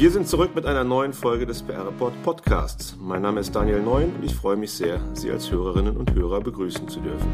Wir 0.00 0.10
sind 0.10 0.26
zurück 0.26 0.54
mit 0.54 0.64
einer 0.64 0.82
neuen 0.82 1.12
Folge 1.12 1.44
des 1.44 1.60
PR 1.60 1.86
Report 1.86 2.14
Podcasts. 2.22 2.96
Mein 2.98 3.20
Name 3.20 3.40
ist 3.40 3.54
Daniel 3.54 3.82
Neun 3.82 4.14
und 4.14 4.24
ich 4.24 4.34
freue 4.34 4.56
mich 4.56 4.72
sehr, 4.72 4.98
Sie 5.12 5.30
als 5.30 5.50
Hörerinnen 5.50 5.94
und 5.94 6.14
Hörer 6.14 6.40
begrüßen 6.40 6.88
zu 6.88 7.00
dürfen. 7.00 7.30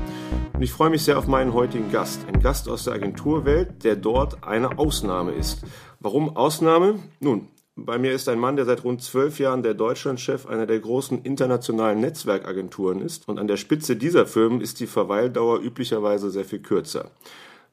Und 0.52 0.62
ich 0.62 0.72
freue 0.72 0.90
mich 0.90 1.04
sehr 1.04 1.16
auf 1.16 1.28
meinen 1.28 1.54
heutigen 1.54 1.92
Gast, 1.92 2.26
ein 2.26 2.40
Gast 2.40 2.68
aus 2.68 2.82
der 2.82 2.94
Agenturwelt, 2.94 3.84
der 3.84 3.94
dort 3.94 4.42
eine 4.42 4.80
Ausnahme 4.80 5.30
ist. 5.30 5.62
Warum 6.00 6.36
Ausnahme? 6.36 6.98
Nun, 7.20 7.46
bei 7.76 7.98
mir 7.98 8.10
ist 8.10 8.28
ein 8.28 8.40
Mann, 8.40 8.56
der 8.56 8.64
seit 8.64 8.82
rund 8.82 9.00
zwölf 9.00 9.38
Jahren 9.38 9.62
der 9.62 9.74
Deutschlandchef 9.74 10.46
einer 10.46 10.66
der 10.66 10.80
großen 10.80 11.22
internationalen 11.22 12.00
Netzwerkagenturen 12.00 13.00
ist 13.00 13.28
und 13.28 13.38
an 13.38 13.46
der 13.46 13.58
Spitze 13.58 13.94
dieser 13.94 14.26
Firmen 14.26 14.60
ist 14.60 14.80
die 14.80 14.88
Verweildauer 14.88 15.60
üblicherweise 15.60 16.30
sehr 16.32 16.44
viel 16.44 16.62
kürzer. 16.62 17.12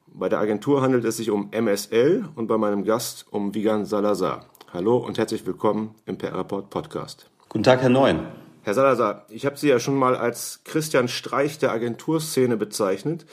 Bei 0.06 0.28
der 0.28 0.38
Agentur 0.38 0.82
handelt 0.82 1.04
es 1.04 1.16
sich 1.16 1.32
um 1.32 1.50
MSL 1.50 2.28
und 2.36 2.46
bei 2.46 2.58
meinem 2.58 2.84
Gast 2.84 3.26
um 3.30 3.56
Vigan 3.56 3.86
Salazar. 3.86 4.46
Hallo 4.74 4.96
und 4.96 5.18
herzlich 5.18 5.46
willkommen 5.46 5.94
im 6.04 6.18
PR 6.18 6.36
Report 6.36 6.68
Podcast. 6.68 7.30
Guten 7.48 7.62
Tag, 7.62 7.80
Herr 7.80 7.90
Neuen. 7.90 8.26
Herr 8.64 8.74
Salazar, 8.74 9.24
ich 9.28 9.46
habe 9.46 9.56
Sie 9.56 9.68
ja 9.68 9.78
schon 9.78 9.94
mal 9.94 10.16
als 10.16 10.62
Christian 10.64 11.06
Streich 11.06 11.58
der 11.60 11.70
Agenturszene 11.70 12.56
bezeichnet. 12.56 13.24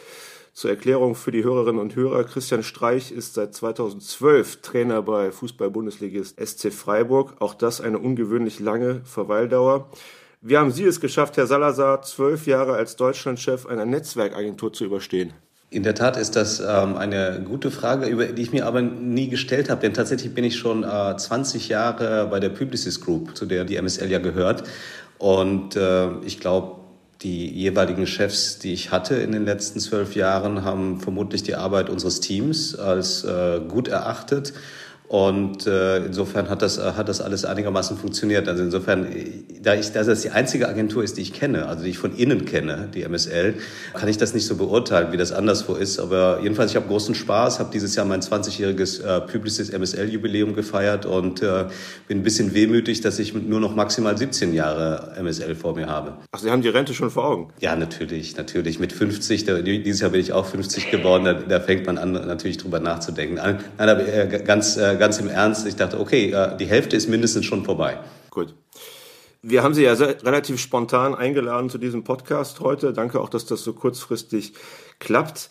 Zur 0.53 0.69
Erklärung 0.69 1.15
für 1.15 1.31
die 1.31 1.43
Hörerinnen 1.43 1.81
und 1.81 1.95
Hörer, 1.95 2.25
Christian 2.25 2.61
Streich 2.61 3.11
ist 3.11 3.33
seit 3.33 3.55
2012 3.55 4.61
Trainer 4.61 5.01
bei 5.01 5.31
Fußball-Bundesligist 5.31 6.39
SC 6.39 6.71
Freiburg. 6.71 7.33
Auch 7.39 7.55
das 7.55 7.81
eine 7.81 7.97
ungewöhnlich 7.97 8.59
lange 8.59 9.01
Verweildauer. 9.03 9.89
Wie 10.41 10.59
haben 10.59 10.69
Sie 10.69 10.85
es 10.85 11.01
geschafft, 11.01 11.37
Herr 11.37 11.47
Salazar, 11.47 12.03
zwölf 12.03 12.45
Jahre 12.45 12.73
als 12.73 12.97
Deutschlandchef 12.97 13.65
einer 13.65 13.87
Netzwerkagentur 13.87 14.73
zu 14.73 14.85
überstehen? 14.85 15.33
In 15.73 15.83
der 15.83 15.95
Tat 15.95 16.17
ist 16.17 16.35
das 16.35 16.59
ähm, 16.59 16.97
eine 16.97 17.41
gute 17.45 17.71
Frage, 17.71 18.07
über 18.07 18.25
die 18.25 18.41
ich 18.41 18.51
mir 18.51 18.65
aber 18.65 18.81
nie 18.81 19.29
gestellt 19.29 19.69
habe, 19.69 19.79
denn 19.79 19.93
tatsächlich 19.93 20.33
bin 20.33 20.43
ich 20.43 20.57
schon 20.57 20.83
äh, 20.83 21.15
20 21.15 21.69
Jahre 21.69 22.27
bei 22.29 22.41
der 22.41 22.49
Publicis 22.49 22.99
Group, 22.99 23.37
zu 23.37 23.45
der 23.45 23.63
die 23.63 23.81
MSL 23.81 24.11
ja 24.11 24.19
gehört. 24.19 24.63
Und 25.17 25.77
äh, 25.77 26.09
ich 26.25 26.41
glaube, 26.41 26.81
die 27.21 27.49
jeweiligen 27.49 28.05
Chefs, 28.05 28.59
die 28.59 28.73
ich 28.73 28.91
hatte 28.91 29.15
in 29.15 29.31
den 29.31 29.45
letzten 29.45 29.79
zwölf 29.79 30.13
Jahren, 30.13 30.65
haben 30.65 30.99
vermutlich 30.99 31.43
die 31.43 31.55
Arbeit 31.55 31.89
unseres 31.89 32.19
Teams 32.19 32.77
als 32.77 33.23
äh, 33.23 33.61
gut 33.65 33.87
erachtet 33.87 34.51
und 35.11 35.67
äh, 35.67 36.05
insofern 36.05 36.49
hat 36.49 36.61
das, 36.61 36.79
hat 36.79 37.09
das 37.09 37.19
alles 37.19 37.43
einigermaßen 37.43 37.97
funktioniert. 37.97 38.47
Also 38.47 38.63
insofern, 38.63 39.05
da, 39.61 39.73
ich, 39.73 39.91
da 39.91 40.05
das 40.05 40.21
die 40.21 40.29
einzige 40.29 40.69
Agentur 40.69 41.03
ist, 41.03 41.17
die 41.17 41.21
ich 41.21 41.33
kenne, 41.33 41.65
also 41.65 41.83
die 41.83 41.89
ich 41.89 41.97
von 41.97 42.15
innen 42.15 42.45
kenne, 42.45 42.87
die 42.93 43.03
MSL, 43.03 43.55
kann 43.93 44.07
ich 44.07 44.17
das 44.17 44.33
nicht 44.33 44.45
so 44.45 44.55
beurteilen, 44.55 45.11
wie 45.11 45.17
das 45.17 45.33
anderswo 45.33 45.73
ist. 45.73 45.99
Aber 45.99 46.39
jedenfalls, 46.41 46.71
ich 46.71 46.77
habe 46.77 46.87
großen 46.87 47.13
Spaß, 47.13 47.59
habe 47.59 47.71
dieses 47.73 47.93
Jahr 47.97 48.05
mein 48.05 48.21
20-jähriges 48.21 49.03
äh, 49.03 49.19
Publicis 49.19 49.71
MSL-Jubiläum 49.71 50.55
gefeiert 50.55 51.05
und 51.05 51.43
äh, 51.43 51.65
bin 52.07 52.19
ein 52.19 52.23
bisschen 52.23 52.53
wehmütig, 52.53 53.01
dass 53.01 53.19
ich 53.19 53.33
nur 53.33 53.59
noch 53.59 53.75
maximal 53.75 54.17
17 54.17 54.53
Jahre 54.53 55.21
MSL 55.21 55.55
vor 55.55 55.75
mir 55.75 55.87
habe. 55.87 56.19
Ach, 56.31 56.39
Sie 56.39 56.49
haben 56.49 56.61
die 56.61 56.69
Rente 56.69 56.93
schon 56.93 57.11
vor 57.11 57.25
Augen? 57.25 57.53
Ja, 57.59 57.75
natürlich, 57.75 58.37
natürlich. 58.37 58.79
Mit 58.79 58.93
50, 58.93 59.43
da, 59.43 59.59
dieses 59.59 59.99
Jahr 59.99 60.11
bin 60.11 60.21
ich 60.21 60.31
auch 60.31 60.45
50 60.45 60.89
geworden, 60.89 61.25
da, 61.25 61.33
da 61.33 61.59
fängt 61.59 61.85
man 61.85 61.97
an, 61.97 62.13
natürlich 62.13 62.59
drüber 62.59 62.79
nachzudenken. 62.79 63.35
Nein, 63.35 63.59
aber 63.77 64.07
äh, 64.07 64.41
ganz 64.45 64.77
äh, 64.77 64.99
ganz 65.01 65.17
im 65.17 65.29
Ernst. 65.29 65.65
Ich 65.65 65.75
dachte, 65.75 65.99
okay, 65.99 66.31
die 66.59 66.67
Hälfte 66.67 66.95
ist 66.95 67.09
mindestens 67.09 67.47
schon 67.47 67.65
vorbei. 67.65 67.97
Gut. 68.29 68.53
Wir 69.41 69.63
haben 69.63 69.73
Sie 69.73 69.81
ja 69.81 69.95
sehr, 69.95 70.23
relativ 70.23 70.59
spontan 70.59 71.15
eingeladen 71.15 71.71
zu 71.71 71.79
diesem 71.79 72.03
Podcast 72.03 72.59
heute. 72.59 72.93
Danke 72.93 73.19
auch, 73.19 73.29
dass 73.29 73.47
das 73.47 73.63
so 73.63 73.73
kurzfristig 73.73 74.53
klappt. 74.99 75.49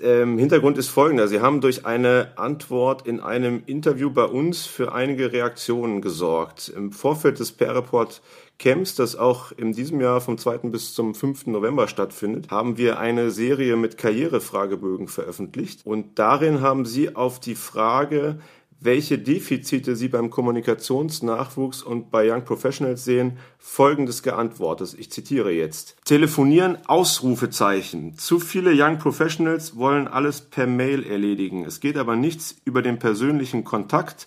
Ähm, 0.00 0.38
Hintergrund 0.38 0.78
ist 0.78 0.88
folgender. 0.88 1.26
Sie 1.26 1.40
haben 1.40 1.60
durch 1.60 1.84
eine 1.84 2.34
Antwort 2.36 3.08
in 3.08 3.18
einem 3.18 3.64
Interview 3.66 4.10
bei 4.10 4.24
uns 4.24 4.66
für 4.66 4.92
einige 4.92 5.32
Reaktionen 5.32 6.00
gesorgt. 6.00 6.68
Im 6.68 6.92
Vorfeld 6.92 7.40
des 7.40 7.50
PR-Report 7.50 8.22
Camps, 8.58 8.94
das 8.94 9.16
auch 9.16 9.52
in 9.52 9.72
diesem 9.72 10.00
Jahr 10.00 10.20
vom 10.20 10.38
2. 10.38 10.58
bis 10.68 10.94
zum 10.94 11.14
5. 11.14 11.46
November 11.46 11.88
stattfindet, 11.88 12.50
haben 12.50 12.78
wir 12.78 13.00
eine 13.00 13.30
Serie 13.30 13.76
mit 13.76 13.98
Karrierefragebögen 13.98 15.08
veröffentlicht. 15.08 15.84
Und 15.84 16.18
darin 16.18 16.60
haben 16.60 16.84
Sie 16.84 17.16
auf 17.16 17.40
die 17.40 17.54
Frage, 17.54 18.38
welche 18.80 19.18
Defizite 19.18 19.96
Sie 19.96 20.08
beim 20.08 20.30
Kommunikationsnachwuchs 20.30 21.82
und 21.82 22.10
bei 22.10 22.30
Young 22.30 22.44
Professionals 22.44 23.04
sehen, 23.04 23.38
folgendes 23.58 24.22
geantwortet. 24.22 24.94
Ich 24.98 25.10
zitiere 25.10 25.50
jetzt. 25.50 25.96
Telefonieren, 26.04 26.78
Ausrufezeichen. 26.86 28.16
Zu 28.18 28.38
viele 28.38 28.72
Young 28.74 28.98
Professionals 28.98 29.76
wollen 29.76 30.08
alles 30.08 30.40
per 30.40 30.66
Mail 30.66 31.04
erledigen. 31.04 31.64
Es 31.64 31.80
geht 31.80 31.96
aber 31.96 32.16
nichts 32.16 32.56
über 32.64 32.82
den 32.82 32.98
persönlichen 32.98 33.64
Kontakt. 33.64 34.26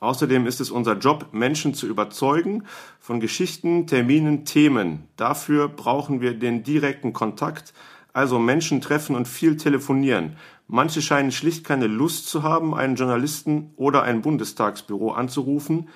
Außerdem 0.00 0.46
ist 0.46 0.60
es 0.60 0.70
unser 0.70 0.96
Job, 0.96 1.28
Menschen 1.32 1.74
zu 1.74 1.86
überzeugen 1.86 2.64
von 3.00 3.18
Geschichten, 3.18 3.86
Terminen, 3.86 4.44
Themen. 4.44 5.08
Dafür 5.16 5.68
brauchen 5.68 6.20
wir 6.20 6.34
den 6.34 6.62
direkten 6.62 7.12
Kontakt, 7.12 7.72
also 8.12 8.38
Menschen 8.38 8.80
treffen 8.80 9.16
und 9.16 9.26
viel 9.26 9.56
telefonieren. 9.56 10.36
Manche 10.70 11.00
scheinen 11.00 11.32
schlicht 11.32 11.64
keine 11.64 11.86
Lust 11.86 12.28
zu 12.28 12.42
haben, 12.42 12.74
einen 12.74 12.96
Journalisten 12.96 13.72
oder 13.76 14.02
ein 14.02 14.20
Bundestagsbüro 14.20 15.12
anzurufen. 15.12 15.88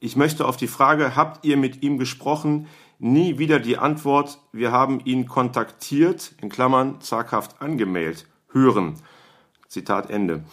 Ich 0.00 0.16
möchte 0.16 0.46
auf 0.46 0.58
die 0.58 0.66
Frage, 0.66 1.16
habt 1.16 1.46
ihr 1.46 1.56
mit 1.56 1.82
ihm 1.82 1.96
gesprochen, 1.96 2.66
nie 2.98 3.38
wieder 3.38 3.58
die 3.58 3.78
Antwort, 3.78 4.38
wir 4.52 4.70
haben 4.70 5.00
ihn 5.00 5.26
kontaktiert, 5.26 6.34
in 6.42 6.50
Klammern 6.50 7.00
zaghaft 7.00 7.62
angemeldet, 7.62 8.26
hören. 8.50 8.96
Zitat 9.66 10.10
Ende. 10.10 10.44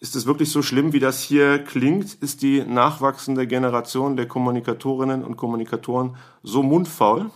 Ist 0.00 0.16
es 0.16 0.26
wirklich 0.26 0.50
so 0.50 0.62
schlimm, 0.62 0.92
wie 0.92 1.00
das 1.00 1.22
hier 1.22 1.58
klingt? 1.58 2.14
Ist 2.14 2.42
die 2.42 2.64
nachwachsende 2.64 3.46
Generation 3.46 4.16
der 4.16 4.26
Kommunikatorinnen 4.26 5.22
und 5.22 5.36
Kommunikatoren 5.36 6.16
so 6.42 6.64
mundfaul? 6.64 7.30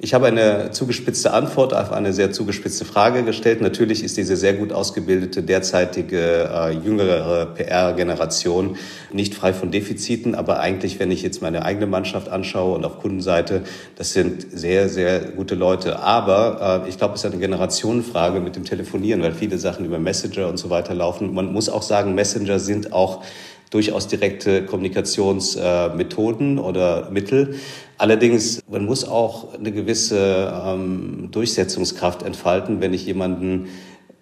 Ich 0.00 0.14
habe 0.14 0.28
eine 0.28 0.70
zugespitzte 0.70 1.32
Antwort 1.32 1.74
auf 1.74 1.90
eine 1.90 2.12
sehr 2.12 2.30
zugespitzte 2.30 2.84
Frage 2.84 3.24
gestellt. 3.24 3.60
Natürlich 3.60 4.04
ist 4.04 4.16
diese 4.16 4.36
sehr 4.36 4.54
gut 4.54 4.72
ausgebildete 4.72 5.42
derzeitige 5.42 6.48
äh, 6.54 6.70
jüngere 6.70 7.46
PR-Generation 7.46 8.76
nicht 9.12 9.34
frei 9.34 9.52
von 9.52 9.72
Defiziten, 9.72 10.36
aber 10.36 10.60
eigentlich, 10.60 11.00
wenn 11.00 11.10
ich 11.10 11.22
jetzt 11.22 11.42
meine 11.42 11.64
eigene 11.64 11.88
Mannschaft 11.88 12.28
anschaue 12.28 12.76
und 12.76 12.84
auf 12.84 13.00
Kundenseite, 13.00 13.62
das 13.96 14.12
sind 14.12 14.46
sehr, 14.52 14.88
sehr 14.88 15.18
gute 15.18 15.56
Leute. 15.56 15.98
Aber 15.98 16.84
äh, 16.84 16.88
ich 16.88 16.96
glaube, 16.96 17.14
es 17.14 17.24
ist 17.24 17.32
eine 17.32 17.40
Generationenfrage 17.40 18.38
mit 18.38 18.54
dem 18.54 18.64
Telefonieren, 18.64 19.20
weil 19.22 19.32
viele 19.32 19.58
Sachen 19.58 19.84
über 19.84 19.98
Messenger 19.98 20.46
und 20.46 20.58
so 20.58 20.70
weiter 20.70 20.94
laufen. 20.94 21.34
Man 21.34 21.52
muss 21.52 21.68
auch 21.68 21.82
sagen, 21.82 22.14
Messenger 22.14 22.60
sind 22.60 22.92
auch 22.92 23.24
durchaus 23.70 24.08
direkte 24.08 24.64
Kommunikationsmethoden 24.64 26.58
oder 26.58 27.10
Mittel. 27.10 27.56
Allerdings, 27.98 28.62
man 28.68 28.84
muss 28.86 29.04
auch 29.06 29.54
eine 29.54 29.72
gewisse 29.72 30.52
ähm, 30.64 31.28
Durchsetzungskraft 31.30 32.22
entfalten, 32.22 32.80
wenn 32.80 32.94
ich 32.94 33.06
jemanden 33.06 33.68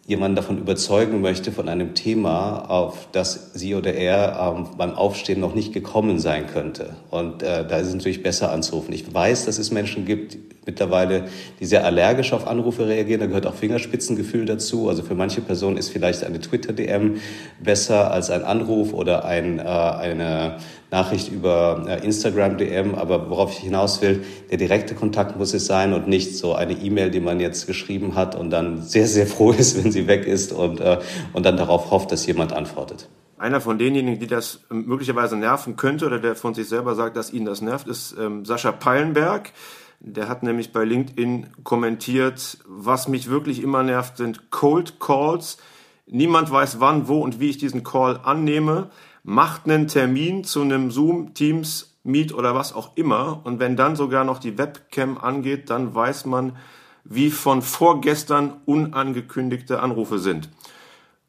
jemanden 0.06 0.36
davon 0.36 0.58
überzeugen 0.58 1.20
möchte 1.20 1.50
von 1.50 1.68
einem 1.68 1.94
Thema, 1.94 2.70
auf 2.70 3.08
das 3.10 3.50
sie 3.54 3.74
oder 3.74 3.92
er 3.94 4.54
ähm, 4.56 4.68
beim 4.76 4.94
Aufstehen 4.94 5.40
noch 5.40 5.54
nicht 5.54 5.72
gekommen 5.72 6.20
sein 6.20 6.46
könnte. 6.46 6.94
Und 7.10 7.42
äh, 7.42 7.66
da 7.66 7.78
ist 7.78 7.88
es 7.88 7.94
natürlich 7.94 8.22
besser 8.22 8.52
anzurufen. 8.52 8.94
Ich 8.94 9.12
weiß, 9.12 9.46
dass 9.46 9.58
es 9.58 9.72
Menschen 9.72 10.04
gibt 10.04 10.38
mittlerweile, 10.66 11.28
die 11.60 11.64
sehr 11.64 11.84
allergisch 11.84 12.32
auf 12.32 12.46
Anrufe 12.46 12.86
reagieren. 12.86 13.20
Da 13.20 13.26
gehört 13.26 13.46
auch 13.46 13.54
Fingerspitzengefühl 13.54 14.44
dazu. 14.44 14.88
Also 14.88 15.02
für 15.02 15.14
manche 15.14 15.40
Personen 15.40 15.76
ist 15.76 15.90
vielleicht 15.90 16.24
eine 16.24 16.40
Twitter-DM 16.40 17.16
besser 17.62 18.10
als 18.10 18.30
ein 18.30 18.44
Anruf 18.44 18.92
oder 18.92 19.24
ein, 19.24 19.58
äh, 19.58 19.62
eine 19.62 20.56
Nachricht 20.90 21.32
über 21.32 21.84
äh, 21.88 22.04
Instagram 22.04 22.58
DM, 22.58 22.94
aber 22.94 23.28
worauf 23.28 23.52
ich 23.52 23.58
hinaus 23.58 24.02
will, 24.02 24.24
der 24.50 24.58
direkte 24.58 24.94
Kontakt 24.94 25.36
muss 25.36 25.52
es 25.52 25.66
sein 25.66 25.92
und 25.92 26.06
nicht 26.06 26.36
so 26.36 26.54
eine 26.54 26.74
E-Mail, 26.74 27.10
die 27.10 27.20
man 27.20 27.40
jetzt 27.40 27.66
geschrieben 27.66 28.14
hat 28.14 28.34
und 28.34 28.50
dann 28.50 28.82
sehr, 28.82 29.06
sehr 29.06 29.26
froh 29.26 29.50
ist, 29.52 29.82
wenn 29.82 29.90
sie 29.90 30.06
weg 30.06 30.26
ist 30.26 30.52
und, 30.52 30.80
äh, 30.80 30.98
und 31.32 31.44
dann 31.44 31.56
darauf 31.56 31.90
hofft, 31.90 32.12
dass 32.12 32.26
jemand 32.26 32.52
antwortet. 32.52 33.08
Einer 33.38 33.60
von 33.60 33.78
denjenigen, 33.78 34.18
die 34.18 34.26
das 34.26 34.60
möglicherweise 34.70 35.36
nerven 35.36 35.76
könnte 35.76 36.06
oder 36.06 36.18
der 36.18 36.36
von 36.36 36.54
sich 36.54 36.68
selber 36.68 36.94
sagt, 36.94 37.16
dass 37.16 37.32
ihn 37.32 37.44
das 37.44 37.60
nervt, 37.60 37.86
ist 37.86 38.16
ähm, 38.18 38.46
Sascha 38.46 38.72
Peilenberg. 38.72 39.52
Der 40.00 40.28
hat 40.28 40.42
nämlich 40.42 40.72
bei 40.72 40.84
LinkedIn 40.84 41.48
kommentiert, 41.64 42.58
was 42.66 43.08
mich 43.08 43.28
wirklich 43.28 43.62
immer 43.62 43.82
nervt, 43.82 44.16
sind 44.16 44.50
Cold 44.50 45.00
Calls. 45.00 45.58
Niemand 46.06 46.50
weiß 46.50 46.80
wann, 46.80 47.08
wo 47.08 47.20
und 47.20 47.40
wie 47.40 47.50
ich 47.50 47.58
diesen 47.58 47.82
Call 47.82 48.20
annehme 48.22 48.90
macht 49.26 49.64
einen 49.64 49.88
Termin 49.88 50.44
zu 50.44 50.62
einem 50.62 50.92
Zoom, 50.92 51.34
Teams, 51.34 51.96
Meet 52.04 52.32
oder 52.32 52.54
was 52.54 52.72
auch 52.72 52.96
immer. 52.96 53.40
Und 53.44 53.58
wenn 53.58 53.76
dann 53.76 53.96
sogar 53.96 54.24
noch 54.24 54.38
die 54.38 54.56
Webcam 54.56 55.18
angeht, 55.18 55.68
dann 55.68 55.94
weiß 55.94 56.26
man, 56.26 56.56
wie 57.04 57.30
von 57.30 57.60
vorgestern 57.60 58.54
unangekündigte 58.64 59.80
Anrufe 59.80 60.20
sind. 60.20 60.48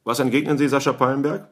Was 0.04 0.20
entgegnen 0.20 0.58
Sie, 0.58 0.68
Sascha 0.68 0.92
Pallenberg? 0.92 1.48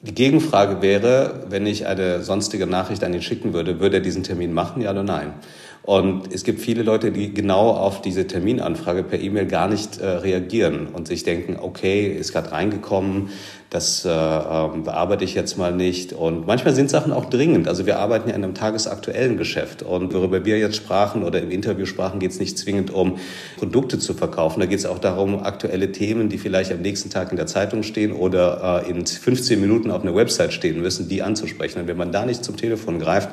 Die 0.00 0.14
Gegenfrage 0.14 0.80
wäre, 0.80 1.44
wenn 1.50 1.66
ich 1.66 1.86
eine 1.86 2.22
sonstige 2.22 2.66
Nachricht 2.66 3.04
an 3.04 3.12
ihn 3.12 3.20
schicken 3.20 3.52
würde, 3.52 3.80
würde 3.80 3.98
er 3.98 4.02
diesen 4.02 4.22
Termin 4.22 4.54
machen, 4.54 4.80
ja 4.80 4.92
oder 4.92 5.02
nein? 5.02 5.34
Und 5.82 6.32
es 6.32 6.44
gibt 6.44 6.60
viele 6.60 6.82
Leute, 6.82 7.10
die 7.10 7.32
genau 7.32 7.70
auf 7.70 8.02
diese 8.02 8.26
Terminanfrage 8.26 9.02
per 9.02 9.18
E-Mail 9.18 9.46
gar 9.46 9.66
nicht 9.66 9.98
äh, 9.98 10.06
reagieren 10.06 10.88
und 10.88 11.08
sich 11.08 11.22
denken, 11.22 11.56
okay, 11.60 12.06
ist 12.06 12.32
gerade 12.32 12.52
reingekommen, 12.52 13.30
das 13.70 14.04
äh, 14.04 14.10
ähm, 14.10 14.82
bearbeite 14.82 15.24
ich 15.24 15.34
jetzt 15.34 15.56
mal 15.56 15.72
nicht. 15.72 16.12
Und 16.12 16.46
manchmal 16.46 16.74
sind 16.74 16.90
Sachen 16.90 17.12
auch 17.12 17.26
dringend. 17.26 17.68
Also 17.68 17.86
wir 17.86 18.00
arbeiten 18.00 18.28
ja 18.28 18.34
in 18.34 18.42
einem 18.42 18.54
tagesaktuellen 18.54 19.36
Geschäft. 19.36 19.82
Und 19.84 20.12
worüber 20.12 20.44
wir 20.44 20.58
jetzt 20.58 20.76
sprachen 20.76 21.22
oder 21.22 21.40
im 21.40 21.52
Interview 21.52 21.86
sprachen, 21.86 22.18
geht 22.18 22.32
es 22.32 22.40
nicht 22.40 22.58
zwingend 22.58 22.90
um 22.90 23.18
Produkte 23.58 24.00
zu 24.00 24.12
verkaufen. 24.12 24.58
Da 24.58 24.66
geht 24.66 24.80
es 24.80 24.86
auch 24.86 24.98
darum, 24.98 25.44
aktuelle 25.44 25.92
Themen, 25.92 26.28
die 26.28 26.38
vielleicht 26.38 26.72
am 26.72 26.82
nächsten 26.82 27.10
Tag 27.10 27.30
in 27.30 27.36
der 27.36 27.46
Zeitung 27.46 27.84
stehen 27.84 28.12
oder 28.12 28.84
äh, 28.84 28.90
in 28.90 29.06
15 29.06 29.60
Minuten 29.60 29.92
auf 29.92 30.02
einer 30.02 30.16
Website 30.16 30.52
stehen 30.52 30.82
müssen, 30.82 31.08
die 31.08 31.22
anzusprechen. 31.22 31.80
Und 31.80 31.86
wenn 31.86 31.96
man 31.96 32.10
da 32.10 32.26
nicht 32.26 32.44
zum 32.44 32.56
Telefon 32.56 32.98
greift, 32.98 33.30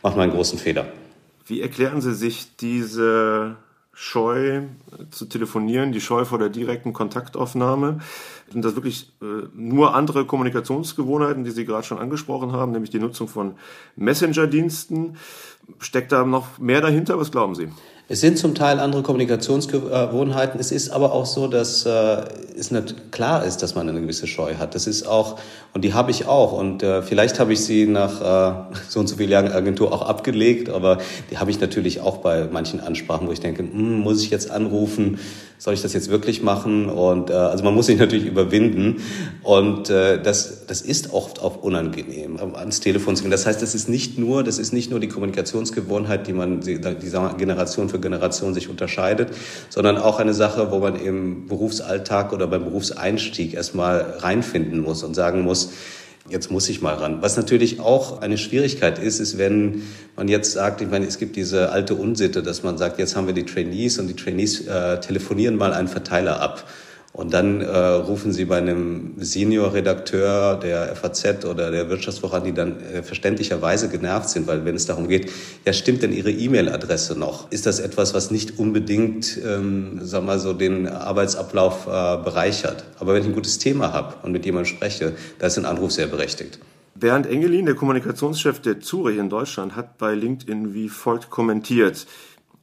macht 0.00 0.16
man 0.16 0.24
einen 0.24 0.32
großen 0.32 0.60
Fehler. 0.60 0.86
Wie 1.46 1.60
erklären 1.60 2.00
Sie 2.00 2.14
sich 2.14 2.56
diese 2.56 3.56
Scheu 3.94 4.62
zu 5.10 5.26
telefonieren, 5.26 5.92
die 5.92 6.00
Scheu 6.00 6.24
vor 6.24 6.38
der 6.38 6.48
direkten 6.48 6.92
Kontaktaufnahme? 6.92 8.00
Sind 8.50 8.64
das 8.64 8.74
wirklich 8.74 9.12
äh, 9.20 9.48
nur 9.54 9.94
andere 9.94 10.24
Kommunikationsgewohnheiten, 10.24 11.44
die 11.44 11.50
Sie 11.50 11.64
gerade 11.64 11.86
schon 11.86 11.98
angesprochen 11.98 12.52
haben, 12.52 12.72
nämlich 12.72 12.90
die 12.90 12.98
Nutzung 12.98 13.28
von 13.28 13.54
Messenger-Diensten? 13.96 15.16
Steckt 15.78 16.12
da 16.12 16.24
noch 16.24 16.58
mehr 16.58 16.80
dahinter? 16.80 17.18
Was 17.18 17.30
glauben 17.30 17.54
Sie? 17.54 17.68
Es 18.08 18.20
sind 18.20 18.36
zum 18.36 18.54
Teil 18.54 18.80
andere 18.80 19.02
Kommunikationsgewohnheiten. 19.02 20.58
Es 20.58 20.72
ist 20.72 20.90
aber 20.90 21.12
auch 21.12 21.24
so, 21.24 21.46
dass 21.46 21.86
äh, 21.86 22.24
es 22.58 22.70
nicht 22.72 23.12
klar 23.12 23.44
ist, 23.44 23.62
dass 23.62 23.74
man 23.74 23.88
eine 23.88 24.00
gewisse 24.00 24.26
Scheu 24.26 24.56
hat. 24.56 24.74
Das 24.74 24.86
ist 24.86 25.06
auch, 25.06 25.38
und 25.72 25.82
die 25.84 25.94
habe 25.94 26.10
ich 26.10 26.26
auch. 26.26 26.52
Und 26.52 26.82
äh, 26.82 27.02
vielleicht 27.02 27.38
habe 27.38 27.52
ich 27.52 27.64
sie 27.64 27.86
nach 27.86 28.20
äh, 28.20 28.74
so 28.88 29.00
und 29.00 29.06
so 29.06 29.16
vielen 29.16 29.30
Jahren 29.30 29.52
Agentur 29.52 29.92
auch 29.92 30.02
abgelegt, 30.02 30.68
aber 30.68 30.98
die 31.30 31.38
habe 31.38 31.50
ich 31.52 31.60
natürlich 31.60 32.00
auch 32.00 32.18
bei 32.18 32.48
manchen 32.50 32.80
Ansprachen, 32.80 33.28
wo 33.28 33.32
ich 33.32 33.40
denke, 33.40 33.62
hm, 33.62 34.00
muss 34.00 34.22
ich 34.22 34.30
jetzt 34.30 34.50
anrufen? 34.50 35.18
Soll 35.62 35.74
ich 35.74 35.82
das 35.82 35.92
jetzt 35.92 36.10
wirklich 36.10 36.42
machen? 36.42 36.88
Und 36.88 37.30
äh, 37.30 37.34
also 37.34 37.62
man 37.62 37.72
muss 37.72 37.86
sich 37.86 37.96
natürlich 37.96 38.26
überwinden. 38.26 39.00
Und 39.44 39.90
äh, 39.90 40.20
das, 40.20 40.66
das 40.66 40.80
ist 40.82 41.12
oft 41.12 41.40
auch 41.40 41.62
unangenehm, 41.62 42.36
ans 42.56 42.80
Telefon 42.80 43.14
zu 43.14 43.22
gehen. 43.22 43.30
Das 43.30 43.46
heißt, 43.46 43.62
das 43.62 43.72
ist 43.72 43.88
nicht 43.88 44.18
nur, 44.18 44.42
das 44.42 44.58
ist 44.58 44.72
nicht 44.72 44.90
nur 44.90 44.98
die 44.98 45.06
Kommunikationsgewohnheit, 45.06 46.26
die 46.26 46.32
man, 46.32 46.62
die, 46.62 46.80
die 46.80 47.10
Generation 47.38 47.88
für 47.88 48.00
Generation 48.00 48.54
sich 48.54 48.68
unterscheidet, 48.68 49.28
sondern 49.68 49.98
auch 49.98 50.18
eine 50.18 50.34
Sache, 50.34 50.72
wo 50.72 50.80
man 50.80 50.96
im 50.96 51.46
Berufsalltag 51.46 52.32
oder 52.32 52.48
beim 52.48 52.64
Berufseinstieg 52.64 53.54
erstmal 53.54 54.16
reinfinden 54.18 54.80
muss 54.80 55.04
und 55.04 55.14
sagen 55.14 55.42
muss, 55.42 55.70
jetzt 56.28 56.50
muss 56.50 56.68
ich 56.68 56.80
mal 56.80 56.94
ran. 56.94 57.22
Was 57.22 57.36
natürlich 57.36 57.80
auch 57.80 58.20
eine 58.20 58.38
Schwierigkeit 58.38 58.98
ist, 58.98 59.18
ist, 59.18 59.38
wenn 59.38 59.82
man 60.16 60.28
jetzt 60.28 60.52
sagt, 60.52 60.80
ich 60.80 60.88
meine, 60.88 61.06
es 61.06 61.18
gibt 61.18 61.36
diese 61.36 61.70
alte 61.70 61.94
Unsitte, 61.94 62.42
dass 62.42 62.62
man 62.62 62.78
sagt, 62.78 62.98
jetzt 62.98 63.16
haben 63.16 63.26
wir 63.26 63.34
die 63.34 63.46
Trainees 63.46 63.98
und 63.98 64.08
die 64.08 64.16
Trainees 64.16 64.66
äh, 64.66 65.00
telefonieren 65.00 65.56
mal 65.56 65.72
einen 65.72 65.88
Verteiler 65.88 66.40
ab. 66.40 66.68
Und 67.12 67.34
dann 67.34 67.60
äh, 67.60 67.76
rufen 67.76 68.32
Sie 68.32 68.46
bei 68.46 68.56
einem 68.56 69.16
Senior-Redakteur 69.18 70.56
der 70.56 70.96
FAZ 70.96 71.44
oder 71.44 71.70
der 71.70 71.90
Wirtschaftswoche 71.90 72.36
an, 72.36 72.44
die 72.44 72.54
dann 72.54 72.80
äh, 72.80 73.02
verständlicherweise 73.02 73.90
genervt 73.90 74.30
sind, 74.30 74.46
weil 74.46 74.64
wenn 74.64 74.74
es 74.74 74.86
darum 74.86 75.08
geht, 75.08 75.30
ja, 75.66 75.74
stimmt 75.74 76.02
denn 76.02 76.12
Ihre 76.12 76.30
E-Mail-Adresse 76.30 77.18
noch? 77.18 77.52
Ist 77.52 77.66
das 77.66 77.80
etwas, 77.80 78.14
was 78.14 78.30
nicht 78.30 78.58
unbedingt, 78.58 79.38
ähm, 79.44 80.00
sag 80.00 80.24
mal 80.24 80.38
so, 80.38 80.54
den 80.54 80.88
Arbeitsablauf 80.88 81.86
äh, 81.86 82.16
bereichert? 82.24 82.84
Aber 82.98 83.12
wenn 83.12 83.20
ich 83.20 83.28
ein 83.28 83.34
gutes 83.34 83.58
Thema 83.58 83.92
habe 83.92 84.14
und 84.22 84.32
mit 84.32 84.46
jemandem 84.46 84.74
spreche, 84.74 85.12
da 85.38 85.48
ist 85.48 85.58
ein 85.58 85.66
Anruf 85.66 85.92
sehr 85.92 86.06
berechtigt. 86.06 86.60
Bernd 86.94 87.26
Engelin, 87.26 87.66
der 87.66 87.74
Kommunikationschef 87.74 88.60
der 88.60 88.80
Zurich 88.80 89.18
in 89.18 89.28
Deutschland, 89.28 89.76
hat 89.76 89.98
bei 89.98 90.14
LinkedIn 90.14 90.72
wie 90.72 90.88
folgt 90.88 91.30
kommentiert. 91.30 92.06